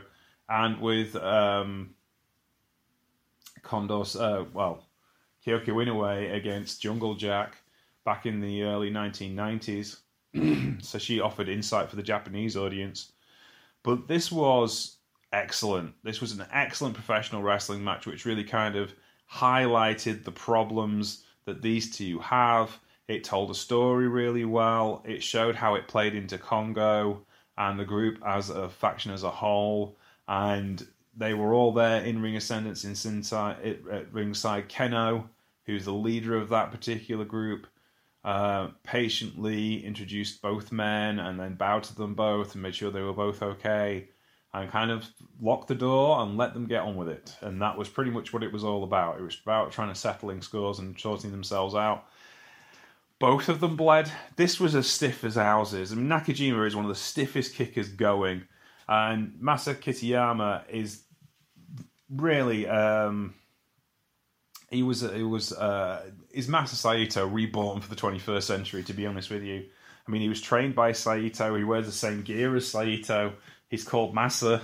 and 0.48 0.80
with 0.80 1.16
um, 1.16 1.94
Kondos, 3.62 4.20
uh, 4.20 4.44
well, 4.52 4.84
Kyoko 5.46 5.68
Inoue 5.68 6.34
against 6.34 6.82
Jungle 6.82 7.14
Jack 7.14 7.56
back 8.04 8.26
in 8.26 8.40
the 8.40 8.62
early 8.64 8.90
1990s. 8.90 10.00
so 10.82 10.98
she 10.98 11.20
offered 11.20 11.48
insight 11.48 11.88
for 11.88 11.96
the 11.96 12.02
Japanese 12.02 12.56
audience. 12.56 13.12
But 13.82 14.08
this 14.08 14.30
was 14.30 14.98
excellent. 15.32 15.94
This 16.02 16.20
was 16.20 16.32
an 16.32 16.44
excellent 16.52 16.94
professional 16.94 17.42
wrestling 17.42 17.82
match, 17.82 18.06
which 18.06 18.24
really 18.24 18.44
kind 18.44 18.76
of 18.76 18.94
highlighted 19.32 20.24
the 20.24 20.32
problems 20.32 21.24
that 21.46 21.62
these 21.62 21.96
two 21.96 22.18
have. 22.20 22.78
It 23.08 23.24
told 23.24 23.50
a 23.50 23.54
story 23.54 24.08
really 24.08 24.44
well. 24.44 25.02
It 25.06 25.22
showed 25.22 25.56
how 25.56 25.74
it 25.74 25.88
played 25.88 26.14
into 26.14 26.38
Kongo 26.38 27.24
and 27.58 27.78
the 27.78 27.84
group 27.84 28.18
as 28.24 28.50
a 28.50 28.68
faction 28.68 29.12
as 29.12 29.22
a 29.22 29.30
whole. 29.30 29.96
And 30.28 30.86
they 31.16 31.34
were 31.34 31.52
all 31.52 31.72
there 31.72 32.02
in 32.02 32.22
ring 32.22 32.36
ascendance 32.36 32.84
in 32.84 33.18
at 33.42 34.12
ringside. 34.12 34.68
Kenoh, 34.68 35.26
who's 35.66 35.84
the 35.84 35.92
leader 35.92 36.36
of 36.36 36.48
that 36.50 36.70
particular 36.70 37.24
group, 37.24 37.66
uh, 38.24 38.68
patiently 38.84 39.84
introduced 39.84 40.40
both 40.40 40.70
men 40.70 41.18
and 41.18 41.40
then 41.40 41.54
bowed 41.54 41.82
to 41.82 41.94
them 41.96 42.14
both 42.14 42.54
and 42.54 42.62
made 42.62 42.74
sure 42.74 42.90
they 42.90 43.02
were 43.02 43.12
both 43.12 43.42
okay 43.42 44.08
and 44.54 44.70
kind 44.70 44.90
of 44.90 45.08
lock 45.40 45.66
the 45.66 45.74
door 45.74 46.20
and 46.20 46.36
let 46.36 46.52
them 46.52 46.66
get 46.66 46.82
on 46.82 46.96
with 46.96 47.08
it. 47.08 47.34
And 47.40 47.60
that 47.62 47.76
was 47.76 47.88
pretty 47.88 48.10
much 48.10 48.32
what 48.32 48.42
it 48.42 48.52
was 48.52 48.64
all 48.64 48.84
about. 48.84 49.18
It 49.18 49.22
was 49.22 49.38
about 49.42 49.72
trying 49.72 49.88
to 49.88 49.94
settling 49.94 50.42
scores 50.42 50.78
and 50.78 50.98
sorting 50.98 51.30
themselves 51.30 51.74
out. 51.74 52.06
Both 53.18 53.48
of 53.48 53.60
them 53.60 53.76
bled. 53.76 54.10
This 54.36 54.60
was 54.60 54.74
as 54.74 54.88
stiff 54.88 55.24
as 55.24 55.36
houses. 55.36 55.92
I 55.92 55.94
mean, 55.94 56.08
Nakajima 56.08 56.66
is 56.66 56.76
one 56.76 56.84
of 56.84 56.88
the 56.88 56.94
stiffest 56.94 57.54
kickers 57.54 57.88
going, 57.88 58.42
and 58.88 59.38
Masa 59.40 59.76
Kitamiya 59.76 60.68
is 60.68 61.04
really 62.10 62.66
um, 62.66 63.34
he 64.70 64.82
was 64.82 65.02
he 65.02 65.22
was 65.22 65.52
uh, 65.52 66.10
is 66.32 66.48
Masa 66.48 66.74
Saito 66.74 67.26
reborn 67.26 67.80
for 67.80 67.88
the 67.88 67.96
21st 68.00 68.42
century. 68.42 68.82
To 68.82 68.92
be 68.92 69.06
honest 69.06 69.30
with 69.30 69.44
you, 69.44 69.66
I 70.06 70.10
mean 70.10 70.20
he 70.20 70.28
was 70.28 70.40
trained 70.40 70.74
by 70.74 70.92
Saito. 70.92 71.54
He 71.54 71.64
wears 71.64 71.86
the 71.86 71.92
same 71.92 72.22
gear 72.22 72.56
as 72.56 72.66
Saito. 72.66 73.34
He's 73.72 73.84
called 73.84 74.14
Massa. 74.14 74.60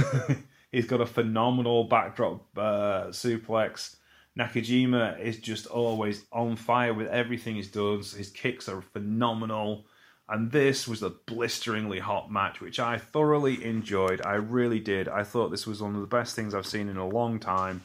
He's 0.72 0.86
got 0.86 1.00
a 1.00 1.06
phenomenal 1.06 1.84
backdrop 1.84 2.42
uh, 2.58 3.04
suplex. 3.10 3.94
Nakajima 4.36 5.20
is 5.20 5.38
just 5.38 5.68
always 5.68 6.24
on 6.32 6.56
fire 6.56 6.92
with 6.92 7.06
everything 7.06 7.54
he 7.54 7.62
does. 7.62 8.12
His 8.12 8.30
kicks 8.30 8.68
are 8.68 8.82
phenomenal. 8.82 9.86
And 10.28 10.50
this 10.50 10.88
was 10.88 11.04
a 11.04 11.10
blisteringly 11.10 12.00
hot 12.00 12.32
match, 12.32 12.60
which 12.60 12.80
I 12.80 12.98
thoroughly 12.98 13.64
enjoyed. 13.64 14.20
I 14.26 14.34
really 14.34 14.80
did. 14.80 15.06
I 15.06 15.22
thought 15.22 15.52
this 15.52 15.68
was 15.68 15.80
one 15.80 15.94
of 15.94 16.00
the 16.00 16.08
best 16.08 16.34
things 16.34 16.52
I've 16.52 16.66
seen 16.66 16.88
in 16.88 16.96
a 16.96 17.06
long 17.06 17.38
time. 17.38 17.80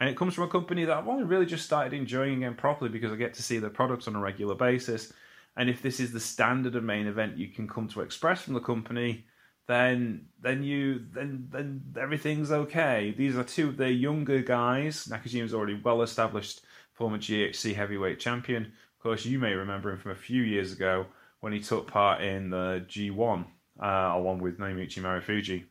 And 0.00 0.10
it 0.10 0.16
comes 0.16 0.34
from 0.34 0.44
a 0.44 0.48
company 0.48 0.84
that 0.84 0.96
I've 0.96 1.06
only 1.06 1.22
really 1.22 1.46
just 1.46 1.64
started 1.64 1.92
enjoying 1.92 2.38
again 2.38 2.56
properly 2.56 2.90
because 2.90 3.12
I 3.12 3.16
get 3.16 3.34
to 3.34 3.42
see 3.44 3.58
their 3.58 3.70
products 3.70 4.08
on 4.08 4.16
a 4.16 4.20
regular 4.20 4.56
basis. 4.56 5.12
And 5.56 5.70
if 5.70 5.80
this 5.80 6.00
is 6.00 6.10
the 6.10 6.18
standard 6.18 6.74
of 6.74 6.82
main 6.82 7.06
event 7.06 7.38
you 7.38 7.46
can 7.46 7.68
come 7.68 7.86
to 7.90 8.00
express 8.00 8.42
from 8.42 8.54
the 8.54 8.60
company, 8.60 9.26
then 9.68 10.26
then 10.40 10.62
you 10.62 11.04
then 11.12 11.48
then 11.50 11.82
everything's 12.00 12.50
okay. 12.50 13.14
These 13.16 13.36
are 13.36 13.44
two 13.44 13.68
of 13.68 13.76
the 13.76 13.90
younger 13.90 14.42
guys. 14.42 15.06
Nakajima's 15.06 15.54
already 15.54 15.80
well 15.82 16.02
established 16.02 16.62
former 16.92 17.18
GHC 17.18 17.74
heavyweight 17.74 18.18
champion. 18.18 18.64
Of 18.64 19.02
course, 19.02 19.24
you 19.24 19.38
may 19.38 19.52
remember 19.54 19.90
him 19.90 19.98
from 19.98 20.12
a 20.12 20.16
few 20.16 20.42
years 20.42 20.72
ago 20.72 21.06
when 21.40 21.52
he 21.52 21.60
took 21.60 21.86
part 21.86 22.22
in 22.22 22.50
the 22.50 22.84
G1 22.88 23.44
uh, 23.80 23.86
along 23.86 24.40
with 24.40 24.58
Naomichi 24.58 24.98
Marufuji. 24.98 25.64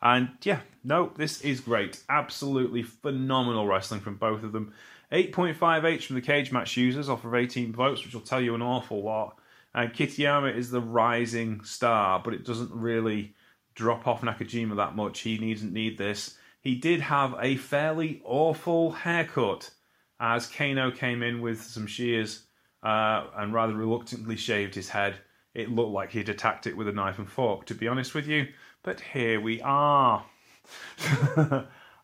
And 0.00 0.30
yeah, 0.42 0.60
no, 0.82 1.12
this 1.16 1.42
is 1.42 1.60
great. 1.60 2.02
Absolutely 2.08 2.82
phenomenal 2.82 3.66
wrestling 3.66 4.00
from 4.00 4.16
both 4.16 4.42
of 4.42 4.52
them. 4.52 4.72
8.5H 5.12 6.04
from 6.04 6.16
the 6.16 6.22
cage 6.22 6.50
match 6.50 6.76
users 6.76 7.08
off 7.08 7.24
of 7.24 7.34
18 7.34 7.72
votes, 7.72 8.02
which 8.04 8.14
will 8.14 8.22
tell 8.22 8.40
you 8.40 8.54
an 8.54 8.62
awful 8.62 9.02
lot. 9.02 9.38
And 9.74 9.92
Kitamiya 9.92 10.54
is 10.54 10.70
the 10.70 10.80
rising 10.80 11.64
star, 11.64 12.20
but 12.22 12.34
it 12.34 12.44
doesn't 12.44 12.72
really 12.72 13.34
drop 13.74 14.06
off 14.06 14.20
Nakajima 14.20 14.76
that 14.76 14.96
much. 14.96 15.20
He 15.20 15.38
needn't 15.38 15.72
need 15.72 15.96
this. 15.96 16.36
He 16.60 16.74
did 16.74 17.00
have 17.00 17.34
a 17.40 17.56
fairly 17.56 18.20
awful 18.24 18.92
haircut 18.92 19.70
as 20.20 20.46
Kano 20.46 20.90
came 20.90 21.22
in 21.22 21.40
with 21.40 21.62
some 21.62 21.86
shears 21.86 22.44
uh, 22.82 23.26
and 23.36 23.52
rather 23.52 23.74
reluctantly 23.74 24.36
shaved 24.36 24.74
his 24.74 24.90
head. 24.90 25.16
It 25.54 25.70
looked 25.70 25.90
like 25.90 26.12
he'd 26.12 26.28
attacked 26.28 26.66
it 26.66 26.76
with 26.76 26.88
a 26.88 26.92
knife 26.92 27.18
and 27.18 27.28
fork, 27.28 27.66
to 27.66 27.74
be 27.74 27.88
honest 27.88 28.14
with 28.14 28.26
you. 28.26 28.48
But 28.82 29.00
here 29.00 29.40
we 29.40 29.60
are. 29.62 30.24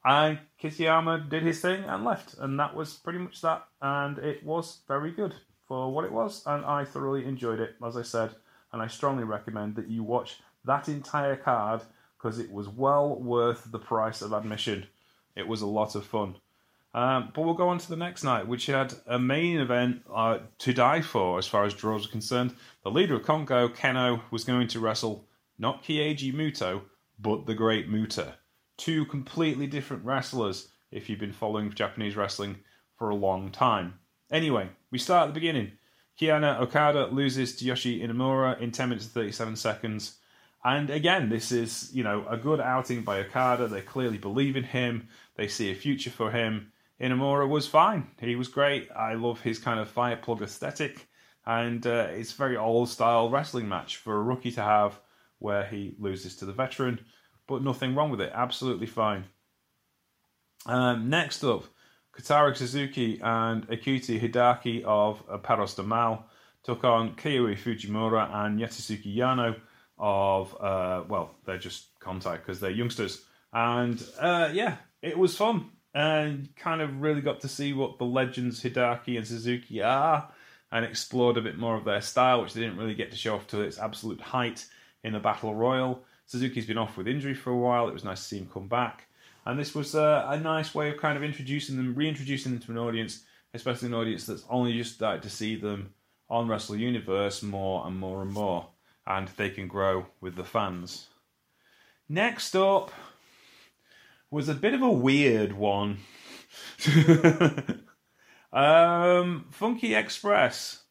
and 0.04 0.38
Kitamiya 0.60 1.28
did 1.28 1.42
his 1.42 1.60
thing 1.60 1.84
and 1.84 2.04
left, 2.04 2.34
and 2.38 2.58
that 2.58 2.74
was 2.74 2.94
pretty 2.94 3.18
much 3.18 3.40
that. 3.42 3.66
And 3.80 4.18
it 4.18 4.44
was 4.44 4.80
very 4.88 5.12
good 5.12 5.34
for 5.68 5.92
what 5.92 6.06
it 6.06 6.12
was, 6.12 6.42
and 6.46 6.64
I 6.64 6.84
thoroughly 6.84 7.26
enjoyed 7.26 7.60
it, 7.60 7.76
as 7.86 7.96
I 7.96 8.02
said. 8.02 8.30
And 8.72 8.82
I 8.82 8.86
strongly 8.86 9.24
recommend 9.24 9.76
that 9.76 9.88
you 9.88 10.02
watch 10.02 10.40
that 10.64 10.88
entire 10.88 11.36
card 11.36 11.82
because 12.16 12.38
it 12.38 12.50
was 12.50 12.68
well 12.68 13.14
worth 13.14 13.70
the 13.70 13.78
price 13.78 14.22
of 14.22 14.32
admission. 14.32 14.86
It 15.36 15.46
was 15.46 15.62
a 15.62 15.66
lot 15.66 15.94
of 15.94 16.04
fun. 16.04 16.36
Um, 16.94 17.30
but 17.34 17.42
we'll 17.42 17.54
go 17.54 17.68
on 17.68 17.78
to 17.78 17.88
the 17.88 17.96
next 17.96 18.24
night, 18.24 18.48
which 18.48 18.66
had 18.66 18.94
a 19.06 19.18
main 19.18 19.58
event 19.58 20.02
uh, 20.12 20.38
to 20.58 20.72
die 20.72 21.02
for 21.02 21.38
as 21.38 21.46
far 21.46 21.64
as 21.64 21.74
draws 21.74 22.06
are 22.06 22.10
concerned. 22.10 22.54
The 22.82 22.90
leader 22.90 23.16
of 23.16 23.24
Kongo, 23.24 23.68
Kenoh, 23.68 24.22
was 24.30 24.44
going 24.44 24.68
to 24.68 24.80
wrestle 24.80 25.26
not 25.58 25.84
Keiji 25.84 26.32
Muto, 26.32 26.82
but 27.18 27.46
the 27.46 27.54
Great 27.54 27.88
Muta. 27.88 28.34
Two 28.78 29.04
completely 29.04 29.66
different 29.66 30.04
wrestlers 30.04 30.68
if 30.90 31.08
you've 31.08 31.18
been 31.18 31.32
following 31.32 31.72
Japanese 31.72 32.16
wrestling 32.16 32.56
for 32.96 33.10
a 33.10 33.14
long 33.14 33.50
time. 33.50 33.94
Anyway, 34.30 34.68
we 34.90 34.98
start 34.98 35.24
at 35.24 35.26
the 35.28 35.40
beginning. 35.40 35.72
Kinya 36.20 36.60
Okada 36.60 37.06
loses 37.06 37.56
to 37.56 37.64
Yoshi 37.64 38.00
Inamura 38.00 38.60
in 38.60 38.72
10 38.72 38.88
minutes 38.88 39.06
and 39.06 39.14
37 39.14 39.56
seconds. 39.56 40.18
And 40.64 40.90
again, 40.90 41.28
this 41.28 41.52
is, 41.52 41.90
you 41.94 42.02
know, 42.02 42.26
a 42.28 42.36
good 42.36 42.60
outing 42.60 43.02
by 43.02 43.20
Okada. 43.20 43.68
They 43.68 43.80
clearly 43.80 44.18
believe 44.18 44.56
in 44.56 44.64
him. 44.64 45.08
They 45.36 45.46
see 45.46 45.70
a 45.70 45.74
future 45.74 46.10
for 46.10 46.30
him. 46.32 46.72
Inamura 47.00 47.48
was 47.48 47.68
fine. 47.68 48.08
He 48.18 48.34
was 48.34 48.48
great. 48.48 48.90
I 48.90 49.14
love 49.14 49.40
his 49.40 49.58
kind 49.58 49.78
of 49.78 49.94
fireplug 49.94 50.42
aesthetic. 50.42 51.06
And 51.46 51.86
uh, 51.86 52.08
it's 52.10 52.32
a 52.32 52.36
very 52.36 52.56
old 52.56 52.88
style 52.88 53.30
wrestling 53.30 53.68
match 53.68 53.96
for 53.96 54.16
a 54.16 54.22
rookie 54.22 54.52
to 54.52 54.62
have 54.62 54.98
where 55.38 55.64
he 55.64 55.94
loses 55.98 56.36
to 56.36 56.44
the 56.44 56.52
veteran. 56.52 57.00
But 57.46 57.62
nothing 57.62 57.94
wrong 57.94 58.10
with 58.10 58.20
it. 58.20 58.32
Absolutely 58.34 58.86
fine. 58.86 59.24
Um, 60.66 61.08
next 61.08 61.44
up, 61.44 61.64
Kotaro 62.18 62.56
Suzuki 62.56 63.20
and 63.22 63.68
Ikuto 63.68 64.20
Hidaka 64.20 64.82
of 64.82 65.42
Perros 65.42 65.74
del 65.74 65.86
Mal 65.86 66.24
took 66.64 66.84
on 66.84 67.14
Kiyomi 67.14 67.56
Fujimura 67.56 68.34
and 68.34 68.58
Yasutaka 68.58 69.16
Yano 69.16 69.56
of, 69.98 70.56
uh, 70.60 71.04
well, 71.08 71.34
they're 71.44 71.58
just 71.58 71.86
contact 72.00 72.44
because 72.44 72.60
they're 72.60 72.70
youngsters. 72.70 73.24
And 73.52 74.02
uh, 74.20 74.50
yeah, 74.52 74.76
it 75.00 75.16
was 75.16 75.36
fun 75.36 75.70
and 75.94 76.54
kind 76.56 76.80
of 76.80 77.00
really 77.00 77.20
got 77.20 77.40
to 77.40 77.48
see 77.48 77.72
what 77.72 77.98
the 77.98 78.04
legends 78.04 78.62
Hidaka 78.62 79.16
and 79.16 79.26
Suzuki 79.26 79.82
are 79.82 80.30
and 80.70 80.84
explored 80.84 81.36
a 81.36 81.42
bit 81.42 81.56
more 81.56 81.76
of 81.76 81.84
their 81.84 82.00
style, 82.00 82.42
which 82.42 82.52
they 82.52 82.60
didn't 82.60 82.76
really 82.78 82.94
get 82.94 83.10
to 83.12 83.16
show 83.16 83.36
off 83.36 83.46
to 83.48 83.62
its 83.62 83.78
absolute 83.78 84.20
height 84.20 84.66
in 85.02 85.12
the 85.12 85.20
Battle 85.20 85.54
Royal. 85.54 86.02
Suzuki's 86.26 86.66
been 86.66 86.78
off 86.78 86.96
with 86.96 87.08
injury 87.08 87.34
for 87.34 87.50
a 87.50 87.56
while. 87.56 87.88
It 87.88 87.94
was 87.94 88.04
nice 88.04 88.20
to 88.20 88.26
see 88.26 88.38
him 88.38 88.50
come 88.52 88.68
back. 88.68 89.07
And 89.46 89.58
this 89.58 89.74
was 89.74 89.94
uh, 89.94 90.26
a 90.28 90.38
nice 90.38 90.74
way 90.74 90.90
of 90.90 90.98
kind 90.98 91.16
of 91.16 91.24
introducing 91.24 91.76
them, 91.76 91.94
reintroducing 91.94 92.52
them 92.52 92.60
to 92.60 92.72
an 92.72 92.78
audience, 92.78 93.24
especially 93.54 93.88
an 93.88 93.94
audience 93.94 94.26
that's 94.26 94.44
only 94.50 94.74
just 94.74 94.94
started 94.94 95.22
to 95.22 95.30
see 95.30 95.56
them 95.56 95.94
on 96.28 96.48
Wrestle 96.48 96.76
Universe 96.76 97.42
more 97.42 97.86
and 97.86 97.96
more 97.96 98.22
and 98.22 98.32
more. 98.32 98.68
And 99.06 99.28
they 99.36 99.50
can 99.50 99.68
grow 99.68 100.06
with 100.20 100.36
the 100.36 100.44
fans. 100.44 101.08
Next 102.08 102.54
up 102.54 102.90
was 104.30 104.48
a 104.48 104.54
bit 104.54 104.74
of 104.74 104.82
a 104.82 104.90
weird 104.90 105.52
one. 105.52 105.98
um, 108.52 109.46
Funky 109.50 109.94
Express, 109.94 110.82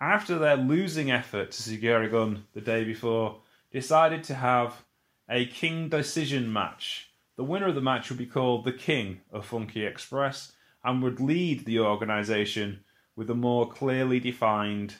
after 0.00 0.38
their 0.38 0.56
losing 0.56 1.10
effort 1.10 1.52
to 1.52 1.62
Sugiura 1.62 2.10
Gun 2.10 2.44
the 2.52 2.60
day 2.60 2.84
before, 2.84 3.40
decided 3.72 4.24
to 4.24 4.34
have 4.34 4.84
a 5.28 5.46
King 5.46 5.88
Decision 5.88 6.52
match 6.52 7.10
the 7.36 7.44
winner 7.44 7.68
of 7.68 7.74
the 7.74 7.80
match 7.80 8.08
would 8.08 8.18
be 8.18 8.26
called 8.26 8.64
the 8.64 8.72
King 8.72 9.20
of 9.30 9.44
Funky 9.44 9.84
Express 9.84 10.52
and 10.82 11.02
would 11.02 11.20
lead 11.20 11.64
the 11.64 11.80
organisation 11.80 12.84
with 13.14 13.28
a 13.30 13.34
more 13.34 13.68
clearly 13.68 14.20
defined 14.20 14.94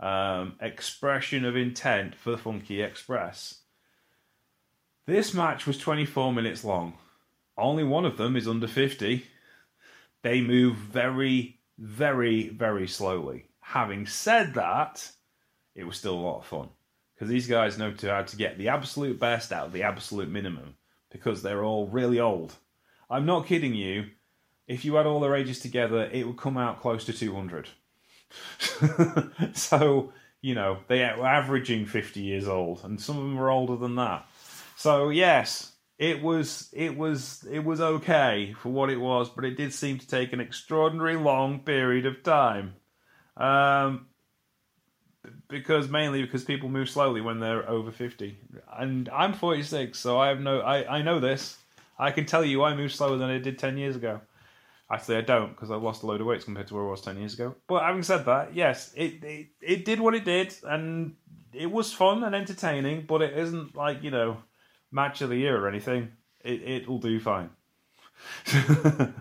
um, 0.00 0.54
expression 0.60 1.44
of 1.44 1.56
intent 1.56 2.14
for 2.14 2.30
the 2.30 2.38
Funky 2.38 2.80
Express. 2.82 3.60
This 5.06 5.34
match 5.34 5.66
was 5.66 5.78
24 5.78 6.32
minutes 6.32 6.64
long. 6.64 6.94
Only 7.58 7.84
one 7.84 8.06
of 8.06 8.16
them 8.16 8.36
is 8.36 8.48
under 8.48 8.68
50. 8.68 9.24
They 10.22 10.40
move 10.40 10.76
very, 10.76 11.58
very, 11.78 12.48
very 12.48 12.88
slowly. 12.88 13.46
Having 13.60 14.06
said 14.06 14.54
that, 14.54 15.10
it 15.74 15.84
was 15.84 15.96
still 15.96 16.14
a 16.14 16.20
lot 16.20 16.38
of 16.38 16.46
fun 16.46 16.68
because 17.14 17.28
these 17.28 17.46
guys 17.46 17.78
know 17.78 17.94
how 18.00 18.22
to 18.22 18.36
get 18.36 18.58
the 18.58 18.68
absolute 18.68 19.18
best 19.18 19.52
out 19.52 19.66
of 19.66 19.72
the 19.72 19.82
absolute 19.82 20.28
minimum 20.28 20.76
because 21.12 21.42
they're 21.42 21.64
all 21.64 21.86
really 21.86 22.18
old. 22.18 22.54
I'm 23.10 23.26
not 23.26 23.46
kidding 23.46 23.74
you. 23.74 24.06
If 24.66 24.84
you 24.84 24.96
add 24.98 25.06
all 25.06 25.20
their 25.20 25.34
ages 25.36 25.60
together, 25.60 26.08
it 26.12 26.26
would 26.26 26.38
come 26.38 26.56
out 26.56 26.80
close 26.80 27.04
to 27.04 27.12
200. 27.12 27.68
so, 29.54 30.12
you 30.40 30.54
know, 30.54 30.78
they 30.88 31.00
were 31.00 31.26
averaging 31.26 31.86
50 31.86 32.20
years 32.20 32.48
old, 32.48 32.82
and 32.84 33.00
some 33.00 33.18
of 33.18 33.24
them 33.24 33.36
were 33.36 33.50
older 33.50 33.76
than 33.76 33.96
that. 33.96 34.26
So, 34.76 35.10
yes, 35.10 35.72
it 35.98 36.22
was 36.22 36.68
it 36.72 36.96
was 36.96 37.46
it 37.50 37.60
was 37.60 37.80
okay 37.80 38.54
for 38.60 38.70
what 38.70 38.90
it 38.90 38.96
was, 38.96 39.28
but 39.28 39.44
it 39.44 39.56
did 39.56 39.72
seem 39.72 39.98
to 39.98 40.06
take 40.06 40.32
an 40.32 40.40
extraordinary 40.40 41.16
long 41.16 41.60
period 41.60 42.06
of 42.06 42.22
time. 42.22 42.74
Um, 43.36 44.06
because 45.52 45.88
mainly 45.88 46.22
because 46.22 46.42
people 46.42 46.68
move 46.68 46.88
slowly 46.88 47.20
when 47.20 47.38
they're 47.38 47.68
over 47.68 47.92
50 47.92 48.36
and 48.78 49.08
i'm 49.10 49.34
46 49.34 49.96
so 49.96 50.18
i 50.18 50.28
have 50.28 50.40
no 50.40 50.60
i, 50.60 50.98
I 50.98 51.02
know 51.02 51.20
this. 51.20 51.58
I 51.98 52.10
can 52.10 52.24
tell 52.24 52.44
you 52.44 52.64
i 52.64 52.74
move 52.74 52.92
slower 52.92 53.16
than 53.16 53.30
i 53.30 53.38
did 53.38 53.58
10 53.58 53.76
years 53.78 53.94
ago. 53.94 54.20
Actually 54.90 55.18
i 55.18 55.20
don't 55.20 55.50
because 55.50 55.70
i've 55.70 55.82
lost 55.82 56.02
a 56.02 56.06
load 56.06 56.20
of 56.20 56.26
weight 56.26 56.44
compared 56.44 56.66
to 56.68 56.74
where 56.74 56.84
i 56.84 56.90
was 56.90 57.02
10 57.02 57.18
years 57.18 57.34
ago. 57.34 57.54
But 57.68 57.82
having 57.82 58.02
said 58.02 58.24
that 58.24 58.56
yes 58.56 58.92
it, 58.96 59.22
it 59.22 59.46
it 59.60 59.84
did 59.84 60.00
what 60.00 60.14
it 60.14 60.24
did 60.24 60.56
and 60.64 61.14
it 61.52 61.70
was 61.70 61.92
fun 61.92 62.24
and 62.24 62.34
entertaining 62.34 63.04
but 63.06 63.22
it 63.22 63.38
isn't 63.38 63.76
like 63.76 64.02
you 64.02 64.10
know 64.10 64.38
match 64.90 65.20
of 65.20 65.28
the 65.28 65.36
year 65.36 65.56
or 65.62 65.68
anything. 65.68 66.10
It, 66.42 66.62
it'll 66.62 66.98
do 66.98 67.20
fine 67.20 67.50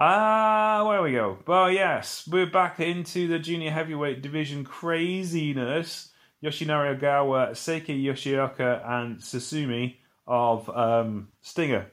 Ah, 0.00 0.84
where 0.86 1.02
we 1.02 1.10
go? 1.10 1.38
Well, 1.44 1.72
yes, 1.72 2.28
we're 2.30 2.46
back 2.46 2.78
into 2.78 3.26
the 3.26 3.40
junior 3.40 3.72
heavyweight 3.72 4.22
division 4.22 4.64
craziness. 4.64 6.10
Yoshinari 6.40 6.96
Ogawa, 6.96 7.50
Seiki 7.50 8.04
Yoshioka, 8.04 8.88
and 8.88 9.18
Susumu 9.18 9.96
of 10.24 10.70
um, 10.70 11.28
Stinger 11.40 11.90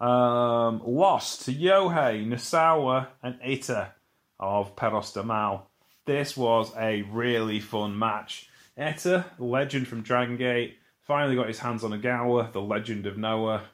um, 0.00 0.80
lost 0.84 1.44
to 1.44 1.52
Yohei, 1.52 2.26
Nosawa, 2.26 3.08
and 3.22 3.38
Eita 3.40 3.90
of 4.38 4.74
Perros 4.74 5.12
de 5.12 5.22
Mal. 5.22 5.70
This 6.06 6.36
was 6.36 6.72
a 6.76 7.02
really 7.02 7.60
fun 7.60 7.98
match. 7.98 8.48
Eita, 8.78 9.26
legend 9.38 9.86
from 9.86 10.02
Dragon 10.02 10.38
Gate, 10.38 10.78
finally 11.02 11.36
got 11.36 11.48
his 11.48 11.58
hands 11.58 11.84
on 11.84 11.90
Ogawa, 11.90 12.52
the 12.52 12.62
legend 12.62 13.06
of 13.06 13.18
Noah. 13.18 13.64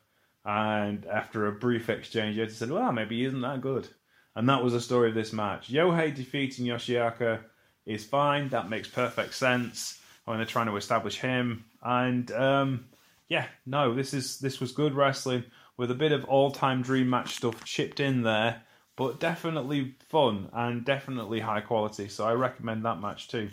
And 0.47 1.05
after 1.07 1.49
a 1.49 1.53
brief 1.53 1.91
exchange, 1.91 2.37
Eita 2.37 2.53
said, 2.53 2.71
Well, 2.71 2.93
maybe 2.93 3.19
he 3.19 3.25
isn't 3.25 3.41
that 3.41 3.61
good. 3.61 3.89
And 4.37 4.49
that 4.49 4.63
was 4.63 4.75
the 4.75 4.81
story 4.81 5.09
of 5.09 5.15
this 5.17 5.33
match. 5.33 5.73
Yohei 5.73 6.15
defeating 6.15 6.67
Yoshioka 6.67 7.41
is 7.85 8.05
fine. 8.05 8.51
That 8.51 8.71
makes 8.71 8.87
perfect 8.87 9.35
sense 9.35 9.99
when 10.25 10.37
they're 10.37 10.47
trying 10.47 10.67
to 10.67 10.77
establish 10.77 11.19
him. 11.19 11.65
And 11.83 12.31
um, 12.31 12.85
yeah, 13.29 13.47
no, 13.67 13.93
this 13.93 14.15
is 14.15 14.39
this 14.39 14.61
was 14.61 14.71
good 14.71 14.95
wrestling 14.95 15.43
with 15.77 15.91
a 15.91 15.95
bit 15.95 16.13
of 16.13 16.25
all-time 16.27 16.81
dream 16.81 17.11
match 17.11 17.35
stuff 17.35 17.65
chipped 17.65 17.99
in 17.99 18.23
there, 18.23 18.63
but 18.95 19.19
definitely 19.19 19.97
fun 20.09 20.49
and 20.53 20.85
definitely 20.85 21.41
high 21.41 21.61
quality. 21.61 22.09
So 22.09 22.25
I 22.25 22.33
recommend 22.35 22.85
that 22.85 23.01
match 23.01 23.29
too. 23.29 23.51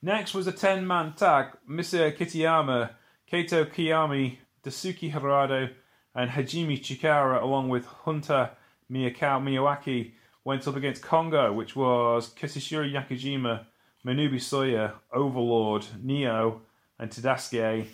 Next 0.00 0.34
was 0.34 0.46
a 0.46 0.52
10-man 0.52 1.12
tag. 1.12 1.48
Mr. 1.68 2.16
Kitamiya, 2.16 2.90
Kaito 3.30 3.66
Kiyomiya, 3.66 4.38
Daisuke 4.64 5.12
Harada, 5.12 5.70
and 6.14 6.30
Hajime 6.30 6.78
Chikara, 6.78 7.42
along 7.42 7.68
with 7.68 7.86
Hunter 7.86 8.50
Miyawaki, 8.90 10.12
went 10.44 10.66
up 10.68 10.76
against 10.76 11.02
Kongo, 11.02 11.52
which 11.52 11.74
was 11.74 12.30
Kazuchika 12.34 12.92
Nakajima, 12.92 13.64
Manabu 14.04 14.34
Soya, 14.34 14.92
Overlord, 15.12 15.86
Neo, 16.02 16.62
and 16.98 17.10
Tadasuke. 17.10 17.86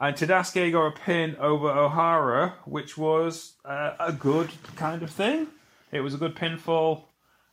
And 0.00 0.16
Tadasuke 0.16 0.70
got 0.70 0.86
a 0.86 0.90
pin 0.92 1.36
over 1.40 1.68
Ohara, 1.68 2.52
which 2.64 2.96
was 2.96 3.54
uh, 3.64 3.94
a 3.98 4.12
good 4.12 4.50
kind 4.76 5.02
of 5.02 5.10
thing. 5.10 5.48
It 5.90 6.00
was 6.00 6.14
a 6.14 6.18
good 6.18 6.36
pinfall, 6.36 7.04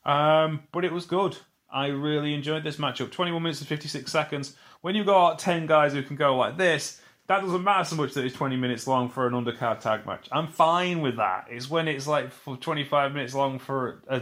um, 0.05 0.63
but 0.71 0.85
it 0.85 0.91
was 0.91 1.05
good. 1.05 1.37
I 1.71 1.87
really 1.87 2.33
enjoyed 2.33 2.63
this 2.63 2.77
matchup. 2.77 3.11
21 3.11 3.41
minutes 3.41 3.59
and 3.59 3.67
56 3.67 4.11
seconds. 4.11 4.55
When 4.81 4.93
you've 4.95 5.07
got 5.07 5.39
10 5.39 5.65
guys 5.65 5.93
who 5.93 6.03
can 6.03 6.15
go 6.15 6.37
like 6.37 6.57
this, 6.57 7.01
that 7.27 7.41
doesn't 7.41 7.63
matter 7.63 7.83
so 7.83 7.95
much 7.95 8.13
that 8.13 8.25
it's 8.25 8.35
20 8.35 8.55
minutes 8.55 8.87
long 8.87 9.09
for 9.09 9.25
an 9.25 9.33
undercard 9.33 9.79
tag 9.79 10.05
match. 10.05 10.27
I'm 10.31 10.47
fine 10.47 11.01
with 11.01 11.17
that. 11.17 11.47
It's 11.49 11.69
when 11.69 11.87
it's 11.87 12.07
like 12.07 12.31
for 12.31 12.55
25 12.55 13.13
minutes 13.13 13.33
long 13.33 13.57
for 13.57 14.03
a, 14.07 14.21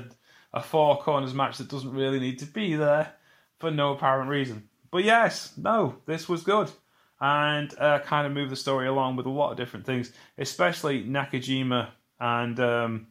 a 0.53 0.61
four 0.61 0.97
corners 0.99 1.33
match 1.33 1.57
that 1.57 1.67
doesn't 1.67 1.91
really 1.91 2.19
need 2.19 2.39
to 2.39 2.45
be 2.45 2.75
there 2.75 3.13
for 3.59 3.71
no 3.71 3.93
apparent 3.93 4.29
reason. 4.29 4.69
But 4.89 5.03
yes, 5.03 5.53
no, 5.57 5.95
this 6.05 6.29
was 6.29 6.43
good 6.43 6.71
and 7.19 7.73
uh, 7.79 7.99
kind 7.99 8.27
of 8.27 8.33
moved 8.33 8.51
the 8.51 8.55
story 8.55 8.87
along 8.87 9.15
with 9.15 9.25
a 9.25 9.29
lot 9.29 9.51
of 9.51 9.57
different 9.57 9.85
things, 9.85 10.11
especially 10.37 11.03
Nakajima 11.03 11.89
and 12.19 12.59
um, 12.59 13.07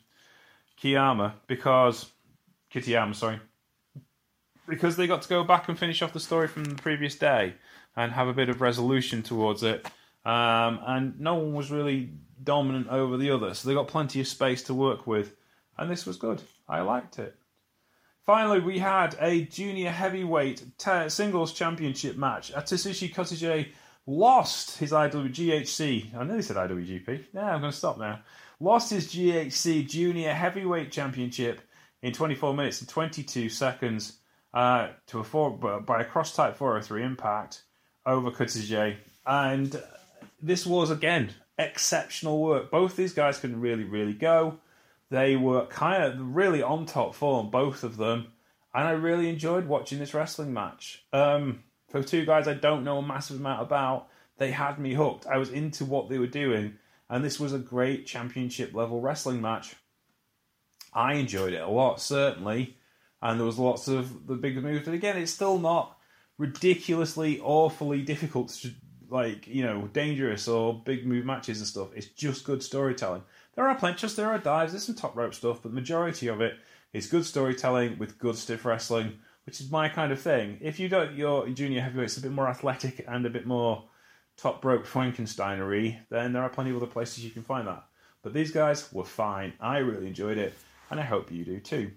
Kiyama 0.80 1.34
because 1.46 2.10
Kitamiya, 2.72 3.14
sorry, 3.14 3.40
because 4.68 4.96
they 4.96 5.06
got 5.06 5.22
to 5.22 5.28
go 5.28 5.44
back 5.44 5.68
and 5.68 5.78
finish 5.78 6.02
off 6.02 6.12
the 6.12 6.20
story 6.20 6.48
from 6.48 6.64
the 6.64 6.74
previous 6.74 7.14
day 7.14 7.54
and 7.96 8.12
have 8.12 8.28
a 8.28 8.32
bit 8.32 8.48
of 8.48 8.60
resolution 8.60 9.22
towards 9.22 9.62
it. 9.62 9.86
Um, 10.24 10.80
and 10.86 11.20
no 11.20 11.34
one 11.34 11.52
was 11.52 11.70
really 11.70 12.10
dominant 12.42 12.88
over 12.88 13.16
the 13.16 13.30
other, 13.30 13.54
so 13.54 13.68
they 13.68 13.74
got 13.74 13.88
plenty 13.88 14.20
of 14.20 14.28
space 14.28 14.62
to 14.64 14.74
work 14.74 15.06
with, 15.06 15.34
and 15.78 15.90
this 15.90 16.06
was 16.06 16.16
good. 16.16 16.42
I 16.68 16.80
liked 16.80 17.18
it. 17.18 17.36
Finally, 18.24 18.60
we 18.60 18.78
had 18.78 19.16
a 19.20 19.42
junior 19.46 19.90
heavyweight 19.90 20.64
singles 21.08 21.52
championship 21.52 22.16
match. 22.16 22.52
Atsushi 22.52 23.12
Kotoge 23.12 23.68
lost 24.06 24.78
his 24.78 24.92
IWGHC. 24.92 26.14
I 26.16 26.24
nearly 26.24 26.42
said 26.42 26.56
IWGP. 26.56 27.24
Yeah, 27.34 27.52
I'm 27.52 27.60
going 27.60 27.72
to 27.72 27.76
stop 27.76 27.98
now. 27.98 28.20
Lost 28.60 28.90
his 28.90 29.12
GHC 29.12 29.88
junior 29.88 30.32
heavyweight 30.32 30.92
championship 30.92 31.62
in 32.02 32.12
24 32.12 32.54
minutes 32.54 32.80
and 32.80 32.88
22 32.88 33.48
seconds 33.48 34.18
uh, 34.54 34.90
to 35.08 35.18
a 35.18 35.24
four, 35.24 35.50
by 35.50 36.02
a 36.02 36.04
cross 36.04 36.34
type 36.34 36.56
403 36.56 37.02
impact 37.02 37.62
over 38.06 38.30
Kotoge. 38.30 38.96
And 39.26 39.82
this 40.40 40.66
was, 40.66 40.90
again, 40.90 41.30
exceptional 41.58 42.42
work. 42.42 42.70
Both 42.70 42.96
these 42.96 43.14
guys 43.14 43.38
can 43.38 43.60
really, 43.60 43.84
really 43.84 44.14
go. 44.14 44.58
They 45.10 45.36
were 45.36 45.66
kind 45.66 46.02
of 46.02 46.34
really 46.34 46.62
on 46.62 46.86
top 46.86 47.14
form, 47.14 47.50
both 47.50 47.84
of 47.84 47.96
them. 47.96 48.28
And 48.74 48.88
I 48.88 48.92
really 48.92 49.28
enjoyed 49.28 49.66
watching 49.66 49.98
this 49.98 50.14
wrestling 50.14 50.52
match. 50.52 51.04
Um, 51.12 51.62
for 51.90 52.02
two 52.02 52.24
guys 52.24 52.48
I 52.48 52.54
don't 52.54 52.84
know 52.84 52.98
a 52.98 53.02
massive 53.02 53.38
amount 53.38 53.60
about, 53.60 54.08
they 54.38 54.50
had 54.50 54.78
me 54.78 54.94
hooked. 54.94 55.26
I 55.26 55.36
was 55.36 55.50
into 55.50 55.84
what 55.84 56.08
they 56.08 56.18
were 56.18 56.26
doing. 56.26 56.78
And 57.10 57.22
this 57.22 57.38
was 57.38 57.52
a 57.52 57.58
great 57.58 58.06
championship 58.06 58.72
level 58.74 59.00
wrestling 59.00 59.42
match. 59.42 59.76
I 60.94 61.14
enjoyed 61.14 61.52
it 61.52 61.60
a 61.60 61.68
lot, 61.68 62.00
certainly. 62.00 62.78
And 63.20 63.38
there 63.38 63.46
was 63.46 63.58
lots 63.58 63.88
of 63.88 64.26
the 64.26 64.34
big 64.34 64.56
moves. 64.62 64.86
But 64.86 64.94
again, 64.94 65.18
it's 65.18 65.32
still 65.32 65.58
not 65.58 65.98
ridiculously, 66.42 67.40
awfully 67.40 68.02
difficult, 68.02 68.48
to, 68.48 68.70
like 69.08 69.46
you 69.46 69.62
know, 69.62 69.88
dangerous 69.92 70.48
or 70.48 70.82
big 70.84 71.06
move 71.06 71.24
matches 71.24 71.58
and 71.58 71.68
stuff. 71.68 71.90
It's 71.94 72.08
just 72.08 72.44
good 72.44 72.62
storytelling. 72.62 73.22
There 73.54 73.68
are 73.68 73.76
plenty, 73.76 74.06
there 74.08 74.30
are 74.30 74.38
dives, 74.38 74.72
there's 74.72 74.84
some 74.84 74.96
top 74.96 75.14
rope 75.16 75.34
stuff, 75.34 75.60
but 75.62 75.68
the 75.70 75.80
majority 75.80 76.26
of 76.26 76.40
it 76.40 76.54
is 76.92 77.06
good 77.06 77.24
storytelling 77.24 77.96
with 77.96 78.18
good 78.18 78.36
stiff 78.36 78.64
wrestling, 78.64 79.18
which 79.46 79.60
is 79.60 79.70
my 79.70 79.88
kind 79.88 80.10
of 80.10 80.20
thing. 80.20 80.58
If 80.60 80.80
you 80.80 80.88
don't, 80.88 81.14
your 81.14 81.48
junior 81.48 81.80
heavyweights 81.80 82.16
a 82.16 82.22
bit 82.22 82.32
more 82.32 82.48
athletic 82.48 83.04
and 83.06 83.24
a 83.24 83.30
bit 83.30 83.46
more 83.46 83.84
top 84.36 84.64
rope 84.64 84.84
Frankensteinery, 84.84 86.00
then 86.10 86.32
there 86.32 86.42
are 86.42 86.48
plenty 86.48 86.70
of 86.70 86.76
other 86.76 86.86
places 86.86 87.24
you 87.24 87.30
can 87.30 87.44
find 87.44 87.68
that. 87.68 87.84
But 88.22 88.34
these 88.34 88.50
guys 88.50 88.92
were 88.92 89.04
fine. 89.04 89.52
I 89.60 89.78
really 89.78 90.08
enjoyed 90.08 90.38
it, 90.38 90.54
and 90.90 90.98
I 90.98 91.04
hope 91.04 91.30
you 91.30 91.44
do 91.44 91.60
too. 91.60 91.92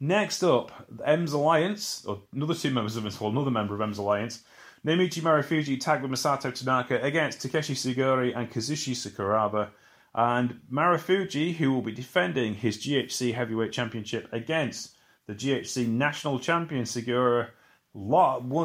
Next 0.00 0.44
up, 0.44 0.86
M's 1.04 1.32
Alliance, 1.32 2.04
or 2.06 2.22
another 2.32 2.54
two 2.54 2.70
members 2.70 2.96
of 2.96 3.02
this, 3.02 3.20
well, 3.20 3.30
another 3.30 3.50
member 3.50 3.74
of 3.74 3.80
M's 3.80 3.98
Alliance, 3.98 4.44
Naomichi 4.86 5.20
Marufuji 5.20 5.80
tagged 5.80 6.02
with 6.02 6.12
Masato 6.12 6.54
Tanaka 6.54 7.02
against 7.02 7.40
Takashi 7.40 7.74
Sugiura 7.74 8.36
and 8.36 8.48
Kazushi 8.48 8.94
Sakuraba. 8.94 9.70
And 10.14 10.60
Marufuji, 10.72 11.54
who 11.56 11.72
will 11.72 11.82
be 11.82 11.92
defending 11.92 12.54
his 12.54 12.78
GHC 12.78 13.34
Heavyweight 13.34 13.72
Championship 13.72 14.28
against 14.32 14.96
the 15.26 15.34
GHC 15.34 15.88
National 15.88 16.38
Champion 16.38 16.84
Sugiura, 16.84 17.48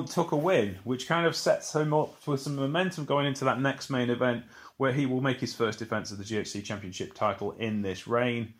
took 0.07 0.31
a 0.31 0.37
win, 0.37 0.77
which 0.83 1.07
kind 1.07 1.25
of 1.25 1.35
sets 1.35 1.75
him 1.75 1.93
up 1.93 2.15
for 2.21 2.37
some 2.37 2.55
momentum 2.55 3.05
going 3.05 3.25
into 3.25 3.45
that 3.45 3.59
next 3.59 3.89
main 3.89 4.11
event 4.11 4.43
where 4.77 4.93
he 4.93 5.07
will 5.07 5.21
make 5.21 5.39
his 5.39 5.55
first 5.55 5.79
defense 5.79 6.11
of 6.11 6.19
the 6.19 6.23
GHC 6.23 6.63
Championship 6.63 7.15
title 7.15 7.53
in 7.53 7.81
this 7.81 8.07
reign. 8.07 8.53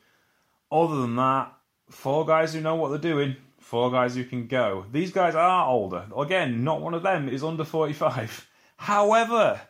Other 0.72 0.98
than 1.02 1.16
that, 1.18 1.54
four 1.90 2.26
guys 2.26 2.54
who 2.54 2.62
know 2.62 2.76
what 2.76 2.90
they're 2.90 2.98
doing, 2.98 3.36
four 3.60 3.92
guys 3.92 4.16
who 4.16 4.24
can 4.24 4.48
go. 4.48 4.86
These 4.92 5.12
guys 5.12 5.36
are 5.36 5.68
older. 5.68 6.06
Again, 6.18 6.64
not 6.64 6.82
one 6.82 6.94
of 6.94 7.04
them 7.04 7.30
is 7.30 7.44
under 7.44 7.64
45. 7.64 8.50
However, 8.78 9.62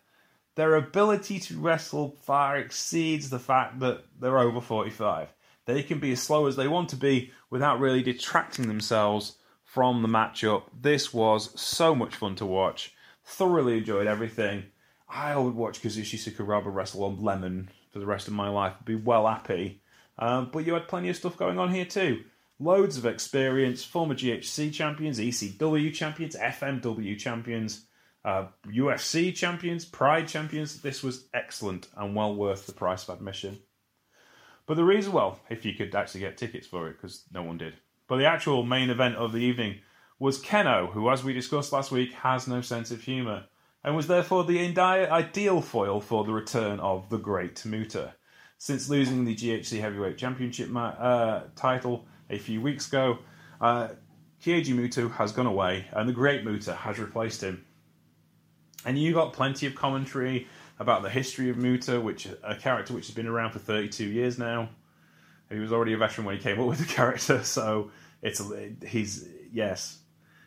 their 0.55 0.75
ability 0.75 1.39
to 1.39 1.59
wrestle 1.59 2.17
far 2.21 2.57
exceeds 2.57 3.29
the 3.29 3.39
fact 3.39 3.79
that 3.79 4.03
they're 4.19 4.39
over 4.39 4.61
45. 4.61 5.33
They 5.65 5.83
can 5.83 5.99
be 5.99 6.11
as 6.11 6.21
slow 6.21 6.47
as 6.47 6.55
they 6.55 6.67
want 6.67 6.89
to 6.89 6.95
be 6.95 7.31
without 7.49 7.79
really 7.79 8.03
detracting 8.03 8.67
themselves 8.67 9.37
from 9.63 10.01
the 10.01 10.07
matchup. 10.07 10.63
This 10.79 11.13
was 11.13 11.59
so 11.59 11.95
much 11.95 12.15
fun 12.15 12.35
to 12.35 12.45
watch. 12.45 12.93
Thoroughly 13.25 13.77
enjoyed 13.77 14.07
everything. 14.07 14.65
I 15.09 15.35
would 15.37 15.55
watch 15.55 15.81
Kazushi 15.81 16.17
Sakuraba 16.17 16.73
wrestle 16.73 17.03
on 17.05 17.23
Lemon 17.23 17.69
for 17.91 17.99
the 17.99 18.05
rest 18.05 18.27
of 18.27 18.33
my 18.33 18.49
life. 18.49 18.73
Be 18.83 18.95
well 18.95 19.27
happy. 19.27 19.81
Um, 20.17 20.49
but 20.51 20.65
you 20.65 20.73
had 20.73 20.87
plenty 20.87 21.09
of 21.09 21.15
stuff 21.15 21.37
going 21.37 21.59
on 21.59 21.73
here 21.73 21.85
too. 21.85 22.23
Loads 22.59 22.97
of 22.97 23.05
experience. 23.05 23.83
Former 23.83 24.15
GHC 24.15 24.73
champions, 24.73 25.19
ECW 25.19 25.93
champions, 25.93 26.35
FMW 26.35 27.17
champions, 27.17 27.85
uh, 28.23 28.45
UFC 28.67 29.35
champions, 29.35 29.85
Pride 29.85 30.27
champions. 30.27 30.81
This 30.81 31.03
was 31.03 31.27
excellent 31.33 31.87
and 31.97 32.15
well 32.15 32.35
worth 32.35 32.65
the 32.65 32.73
price 32.73 33.07
of 33.07 33.17
admission. 33.17 33.59
But 34.65 34.75
the 34.75 34.85
reason, 34.85 35.11
well, 35.11 35.39
if 35.49 35.65
you 35.65 35.73
could 35.73 35.93
actually 35.93 36.21
get 36.21 36.37
tickets 36.37 36.67
for 36.67 36.87
it, 36.87 36.93
because 36.93 37.23
no 37.31 37.43
one 37.43 37.57
did. 37.57 37.75
But 38.07 38.17
the 38.17 38.25
actual 38.25 38.63
main 38.63 38.89
event 38.89 39.15
of 39.15 39.33
the 39.33 39.39
evening 39.39 39.79
was 40.19 40.41
Kenoh, 40.41 40.91
who, 40.91 41.09
as 41.09 41.23
we 41.23 41.33
discussed 41.33 41.73
last 41.73 41.91
week, 41.91 42.13
has 42.13 42.47
no 42.47 42.61
sense 42.61 42.91
of 42.91 43.01
humour, 43.01 43.45
and 43.83 43.95
was 43.95 44.07
therefore 44.07 44.45
the 44.45 44.59
ideal 44.77 45.61
foil 45.61 45.99
for 45.99 46.23
the 46.23 46.31
return 46.31 46.79
of 46.79 47.09
the 47.09 47.17
Great 47.17 47.65
Muta. 47.65 48.15
Since 48.57 48.89
losing 48.89 49.25
the 49.25 49.35
GHC 49.35 49.81
Heavyweight 49.81 50.17
Championship 50.17 50.69
uh, 50.75 51.41
title 51.55 52.05
a 52.29 52.37
few 52.37 52.61
weeks 52.61 52.87
ago, 52.87 53.19
uh, 53.59 53.89
Keiji 54.43 54.73
Muto 54.73 55.11
has 55.13 55.31
gone 55.31 55.45
away, 55.45 55.85
and 55.91 56.07
the 56.07 56.13
Great 56.13 56.43
Muta 56.43 56.73
has 56.73 56.99
replaced 56.99 57.41
him. 57.41 57.65
And 58.85 58.97
you 58.97 59.13
got 59.13 59.33
plenty 59.33 59.65
of 59.65 59.75
commentary 59.75 60.47
about 60.79 61.01
the 61.01 61.09
history 61.09 61.49
of 61.49 61.57
Muta, 61.57 61.99
which 61.99 62.27
a 62.43 62.55
character 62.55 62.93
which 62.93 63.07
has 63.07 63.15
been 63.15 63.27
around 63.27 63.51
for 63.51 63.59
32 63.59 64.05
years 64.05 64.37
now. 64.37 64.69
He 65.49 65.59
was 65.59 65.71
already 65.71 65.93
a 65.93 65.97
veteran 65.97 66.25
when 66.25 66.35
he 66.35 66.41
came 66.41 66.59
up 66.59 66.67
with 66.67 66.79
the 66.79 66.85
character, 66.85 67.43
so 67.43 67.91
it's 68.21 68.41
he's 68.85 69.27
yes, 69.51 69.99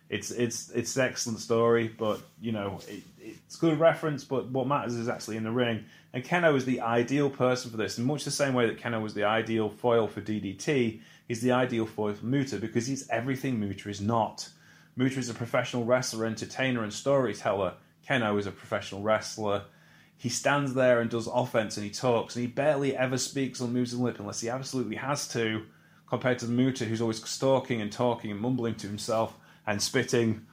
it's 0.09 0.31
it's 0.31 0.71
it's 0.71 0.97
an 0.97 1.05
excellent 1.05 1.41
story, 1.41 1.89
but 1.89 2.21
you 2.41 2.53
know 2.53 2.81
it, 2.89 3.03
it's 3.47 3.57
good 3.57 3.81
reference. 3.81 4.25
But 4.25 4.51
what 4.51 4.67
matters 4.67 4.95
is 4.95 5.09
actually 5.09 5.37
in 5.37 5.45
the 5.45 5.51
ring. 5.51 5.85
And 6.13 6.25
Kenoh 6.25 6.57
is 6.57 6.65
the 6.65 6.81
ideal 6.81 7.31
person 7.31 7.71
for 7.71 7.77
this, 7.77 7.99
in 7.99 8.05
much 8.05 8.25
the 8.25 8.31
same 8.31 8.55
way 8.55 8.67
that 8.67 8.81
Kenoh 8.81 9.03
was 9.03 9.15
the 9.15 9.25
ideal 9.25 9.69
foil 9.69 10.07
for 10.09 10.21
DDT. 10.21 11.01
He's 11.29 11.41
the 11.41 11.53
ideal 11.53 11.87
foil 11.87 12.15
for 12.15 12.27
Muta 12.27 12.57
because 12.57 12.87
he's 12.87 13.09
everything 13.09 13.61
Muta 13.61 13.89
is 13.89 14.01
not. 14.01 14.49
Muta 14.97 15.19
is 15.19 15.29
a 15.29 15.35
professional 15.35 15.85
wrestler, 15.85 16.25
entertainer, 16.25 16.83
and 16.83 16.93
storyteller. 16.93 17.75
Kenoh 18.09 18.39
is 18.39 18.47
a 18.47 18.53
professional 18.53 19.03
wrestler. 19.03 19.65
He 20.17 20.31
stands 20.31 20.73
there 20.73 21.01
and 21.01 21.11
does 21.11 21.27
offense 21.27 21.77
and 21.77 21.85
he 21.85 21.93
talks, 21.93 22.35
and 22.35 22.47
he 22.47 22.51
barely 22.51 22.97
ever 22.97 23.19
speaks 23.19 23.61
or 23.61 23.69
moves 23.69 23.91
his 23.91 24.01
lip 24.01 24.19
unless 24.19 24.41
he 24.41 24.49
absolutely 24.49 24.97
has 24.97 25.29
to, 25.29 25.67
compared 26.09 26.39
to 26.39 26.47
the 26.47 26.53
Muta 26.53 26.87
who's 26.87 27.03
always 27.03 27.23
stalking 27.29 27.83
and 27.83 27.93
talking 27.93 28.31
and 28.31 28.41
mumbling 28.41 28.77
to 28.77 28.87
himself 28.87 29.37
and 29.67 29.83
spitting. 29.83 30.47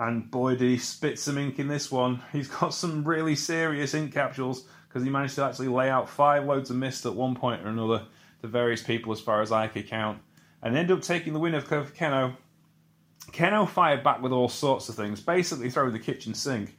And 0.00 0.30
boy, 0.30 0.52
did 0.52 0.70
he 0.70 0.78
spit 0.78 1.18
some 1.18 1.36
ink 1.36 1.58
in 1.58 1.68
this 1.68 1.92
one. 1.92 2.22
He's 2.32 2.48
got 2.48 2.72
some 2.72 3.04
really 3.04 3.36
serious 3.36 3.92
ink 3.92 4.14
capsules 4.14 4.64
because 4.88 5.04
he 5.04 5.10
managed 5.10 5.34
to 5.34 5.44
actually 5.44 5.68
lay 5.68 5.90
out 5.90 6.08
five 6.08 6.46
loads 6.46 6.70
of 6.70 6.76
mist 6.76 7.04
at 7.04 7.14
one 7.14 7.34
point 7.34 7.62
or 7.62 7.68
another 7.68 8.06
to 8.40 8.48
various 8.48 8.82
people, 8.82 9.12
as 9.12 9.20
far 9.20 9.42
as 9.42 9.52
I 9.52 9.68
could 9.68 9.86
count, 9.86 10.20
and 10.62 10.74
ended 10.74 10.96
up 10.96 11.02
taking 11.02 11.34
the 11.34 11.38
win 11.38 11.54
of 11.54 11.68
Kenoh. 11.68 12.34
Kenoh 13.32 13.68
fired 13.68 14.02
back 14.02 14.22
with 14.22 14.32
all 14.32 14.48
sorts 14.48 14.88
of 14.88 14.94
things, 14.94 15.20
basically 15.20 15.68
throwing 15.68 15.92
the 15.92 15.98
kitchen 15.98 16.32
sink 16.32 16.74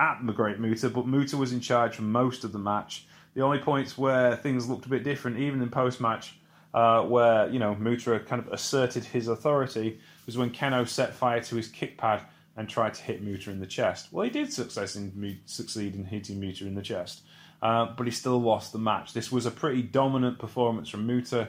at 0.00 0.18
the 0.26 0.32
Great 0.32 0.58
Muta, 0.58 0.90
but 0.90 1.06
Muta 1.06 1.36
was 1.36 1.52
in 1.52 1.60
charge 1.60 1.94
for 1.94 2.02
most 2.02 2.42
of 2.42 2.50
the 2.50 2.58
match. 2.58 3.06
The 3.34 3.42
only 3.42 3.60
points 3.60 3.96
where 3.96 4.34
things 4.34 4.68
looked 4.68 4.86
a 4.86 4.88
bit 4.88 5.04
different, 5.04 5.38
even 5.38 5.62
in 5.62 5.70
post 5.70 6.00
match, 6.00 6.36
uh, 6.74 7.02
where 7.02 7.48
you 7.48 7.60
know 7.60 7.76
Muta 7.76 8.18
kind 8.18 8.42
of 8.42 8.52
asserted 8.52 9.04
his 9.04 9.28
authority, 9.28 10.00
was 10.26 10.36
when 10.36 10.50
Kenoh 10.50 10.88
set 10.88 11.14
fire 11.14 11.40
to 11.42 11.54
his 11.54 11.68
kick 11.68 11.96
pad 11.96 12.22
and 12.56 12.68
tried 12.68 12.94
to 12.94 13.02
hit 13.02 13.22
Muta 13.22 13.50
in 13.50 13.60
the 13.60 13.66
chest. 13.66 14.08
Well, 14.10 14.24
he 14.24 14.30
did 14.30 14.52
success 14.52 14.96
in, 14.96 15.40
succeed 15.44 15.94
in 15.94 16.04
hitting 16.04 16.40
Muta 16.40 16.66
in 16.66 16.74
the 16.74 16.82
chest, 16.82 17.22
uh, 17.60 17.86
but 17.96 18.06
he 18.06 18.12
still 18.12 18.40
lost 18.40 18.72
the 18.72 18.78
match. 18.78 19.12
This 19.12 19.30
was 19.30 19.46
a 19.46 19.50
pretty 19.50 19.82
dominant 19.82 20.38
performance 20.38 20.88
from 20.88 21.06
Muta, 21.06 21.48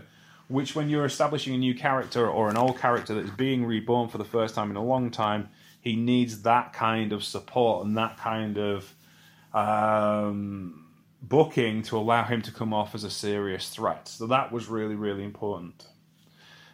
which, 0.50 0.76
when 0.76 0.89
you're 0.89 1.06
establishing 1.06 1.54
a 1.54 1.58
new 1.58 1.76
character 1.76 2.28
or 2.28 2.50
an 2.50 2.58
old 2.58 2.80
character 2.80 3.13
that 3.13 3.26
is 3.26 3.32
being 3.32 3.65
reborn 3.65 4.10
for 4.10 4.17
the 4.17 4.26
first 4.26 4.56
time 4.56 4.70
in 4.70 4.78
a 4.78 4.84
long 4.84 5.12
time, 5.12 5.50
he 5.82 5.96
needs 5.96 6.41
that 6.41 6.74
kind 6.74 7.13
of 7.13 7.24
support 7.24 7.86
and 7.86 7.98
that 7.98 8.17
kind 8.17 8.58
of 8.58 8.93
um, 9.54 10.86
booking 11.22 11.82
to 11.84 11.98
allow 11.98 12.24
him 12.24 12.41
to 12.41 12.52
come 12.52 12.74
off 12.74 12.96
as 12.96 13.04
a 13.04 13.10
serious 13.10 13.70
threat. 13.70 14.08
So 14.08 14.28
that 14.28 14.52
was 14.52 14.67
really, 14.67 14.96
really 14.96 15.24
important. 15.24 15.86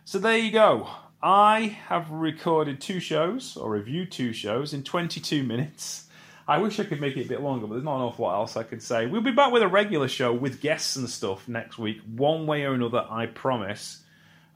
So 0.05 0.19
there 0.19 0.37
you 0.37 0.51
go. 0.51 0.89
I 1.25 1.77
have 1.87 2.11
recorded 2.11 2.81
two 2.81 2.99
shows 2.99 3.55
or 3.55 3.71
reviewed 3.71 4.11
two 4.11 4.33
shows 4.33 4.73
in 4.73 4.83
22 4.83 5.41
minutes. 5.41 6.09
I 6.49 6.57
wish 6.57 6.81
I 6.81 6.83
could 6.83 6.99
make 6.99 7.15
it 7.15 7.25
a 7.25 7.29
bit 7.29 7.39
longer, 7.39 7.65
but 7.65 7.75
there's 7.75 7.85
not 7.85 7.95
an 7.95 8.01
awful 8.01 8.25
lot 8.25 8.35
else 8.35 8.57
I 8.57 8.63
could 8.63 8.83
say. 8.83 9.05
We'll 9.05 9.21
be 9.21 9.31
back 9.31 9.53
with 9.53 9.63
a 9.63 9.67
regular 9.69 10.09
show 10.09 10.33
with 10.33 10.59
guests 10.59 10.97
and 10.97 11.09
stuff 11.09 11.47
next 11.47 11.79
week, 11.79 12.01
one 12.13 12.45
way 12.45 12.65
or 12.65 12.73
another, 12.73 13.07
I 13.09 13.27
promise. 13.27 14.03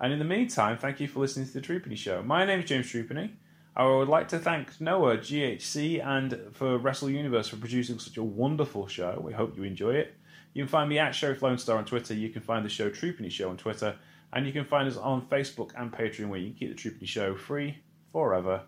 And 0.02 0.12
in 0.12 0.20
the 0.20 0.26
meantime, 0.26 0.78
thank 0.78 1.00
you 1.00 1.08
for 1.08 1.22
listening 1.22 1.48
to 1.48 1.54
the 1.54 1.62
Troopany 1.62 1.96
Show. 1.96 2.22
My 2.22 2.44
name 2.44 2.60
is 2.60 2.66
James 2.66 2.88
Troopany. 2.88 3.30
I 3.74 3.86
would 3.86 4.10
like 4.10 4.28
to 4.30 4.40
thank 4.40 4.82
Noah, 4.82 5.20
GHC, 5.20 6.06
and 6.06 6.38
for 6.52 6.78
Wrestle 6.78 7.10
Universe 7.10 7.48
for 7.48 7.56
producing 7.56 7.98
such 7.98 8.18
a 8.18 8.24
wonderful 8.24 8.88
show. 8.88 9.22
We 9.24 9.32
hope 9.32 9.56
you 9.56 9.64
enjoy 9.64 9.92
it. 9.92 10.16
You 10.54 10.64
can 10.64 10.70
find 10.70 10.90
me 10.90 11.00
at 11.00 11.16
Sheriff 11.16 11.42
Lone 11.42 11.60
Star 11.60 11.78
on 11.78 11.86
Twitter. 11.86 12.14
You 12.14 12.28
can 12.28 12.42
find 12.42 12.66
the 12.66 12.70
show 12.70 12.90
Troopany 12.90 13.32
Show 13.32 13.50
on 13.50 13.56
Twitter. 13.56 13.96
And 14.34 14.46
you 14.46 14.54
can 14.54 14.66
find 14.66 14.88
us 14.88 14.98
on 14.98 15.26
Facebook 15.28 15.72
and 15.76 15.92
Patreon 15.92 16.30
where 16.30 16.40
you 16.40 16.48
can 16.52 16.56
keep 16.56 16.70
the 16.70 16.90
Troopany 16.90 17.08
Show 17.08 17.36
free 17.36 17.80
forever 18.12 18.64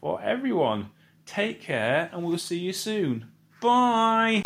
for 0.00 0.20
everyone. 0.22 0.90
Take 1.26 1.62
care 1.62 2.10
and 2.12 2.24
we'll 2.24 2.38
see 2.38 2.58
you 2.58 2.72
soon. 2.72 3.30
Bye! 3.60 4.42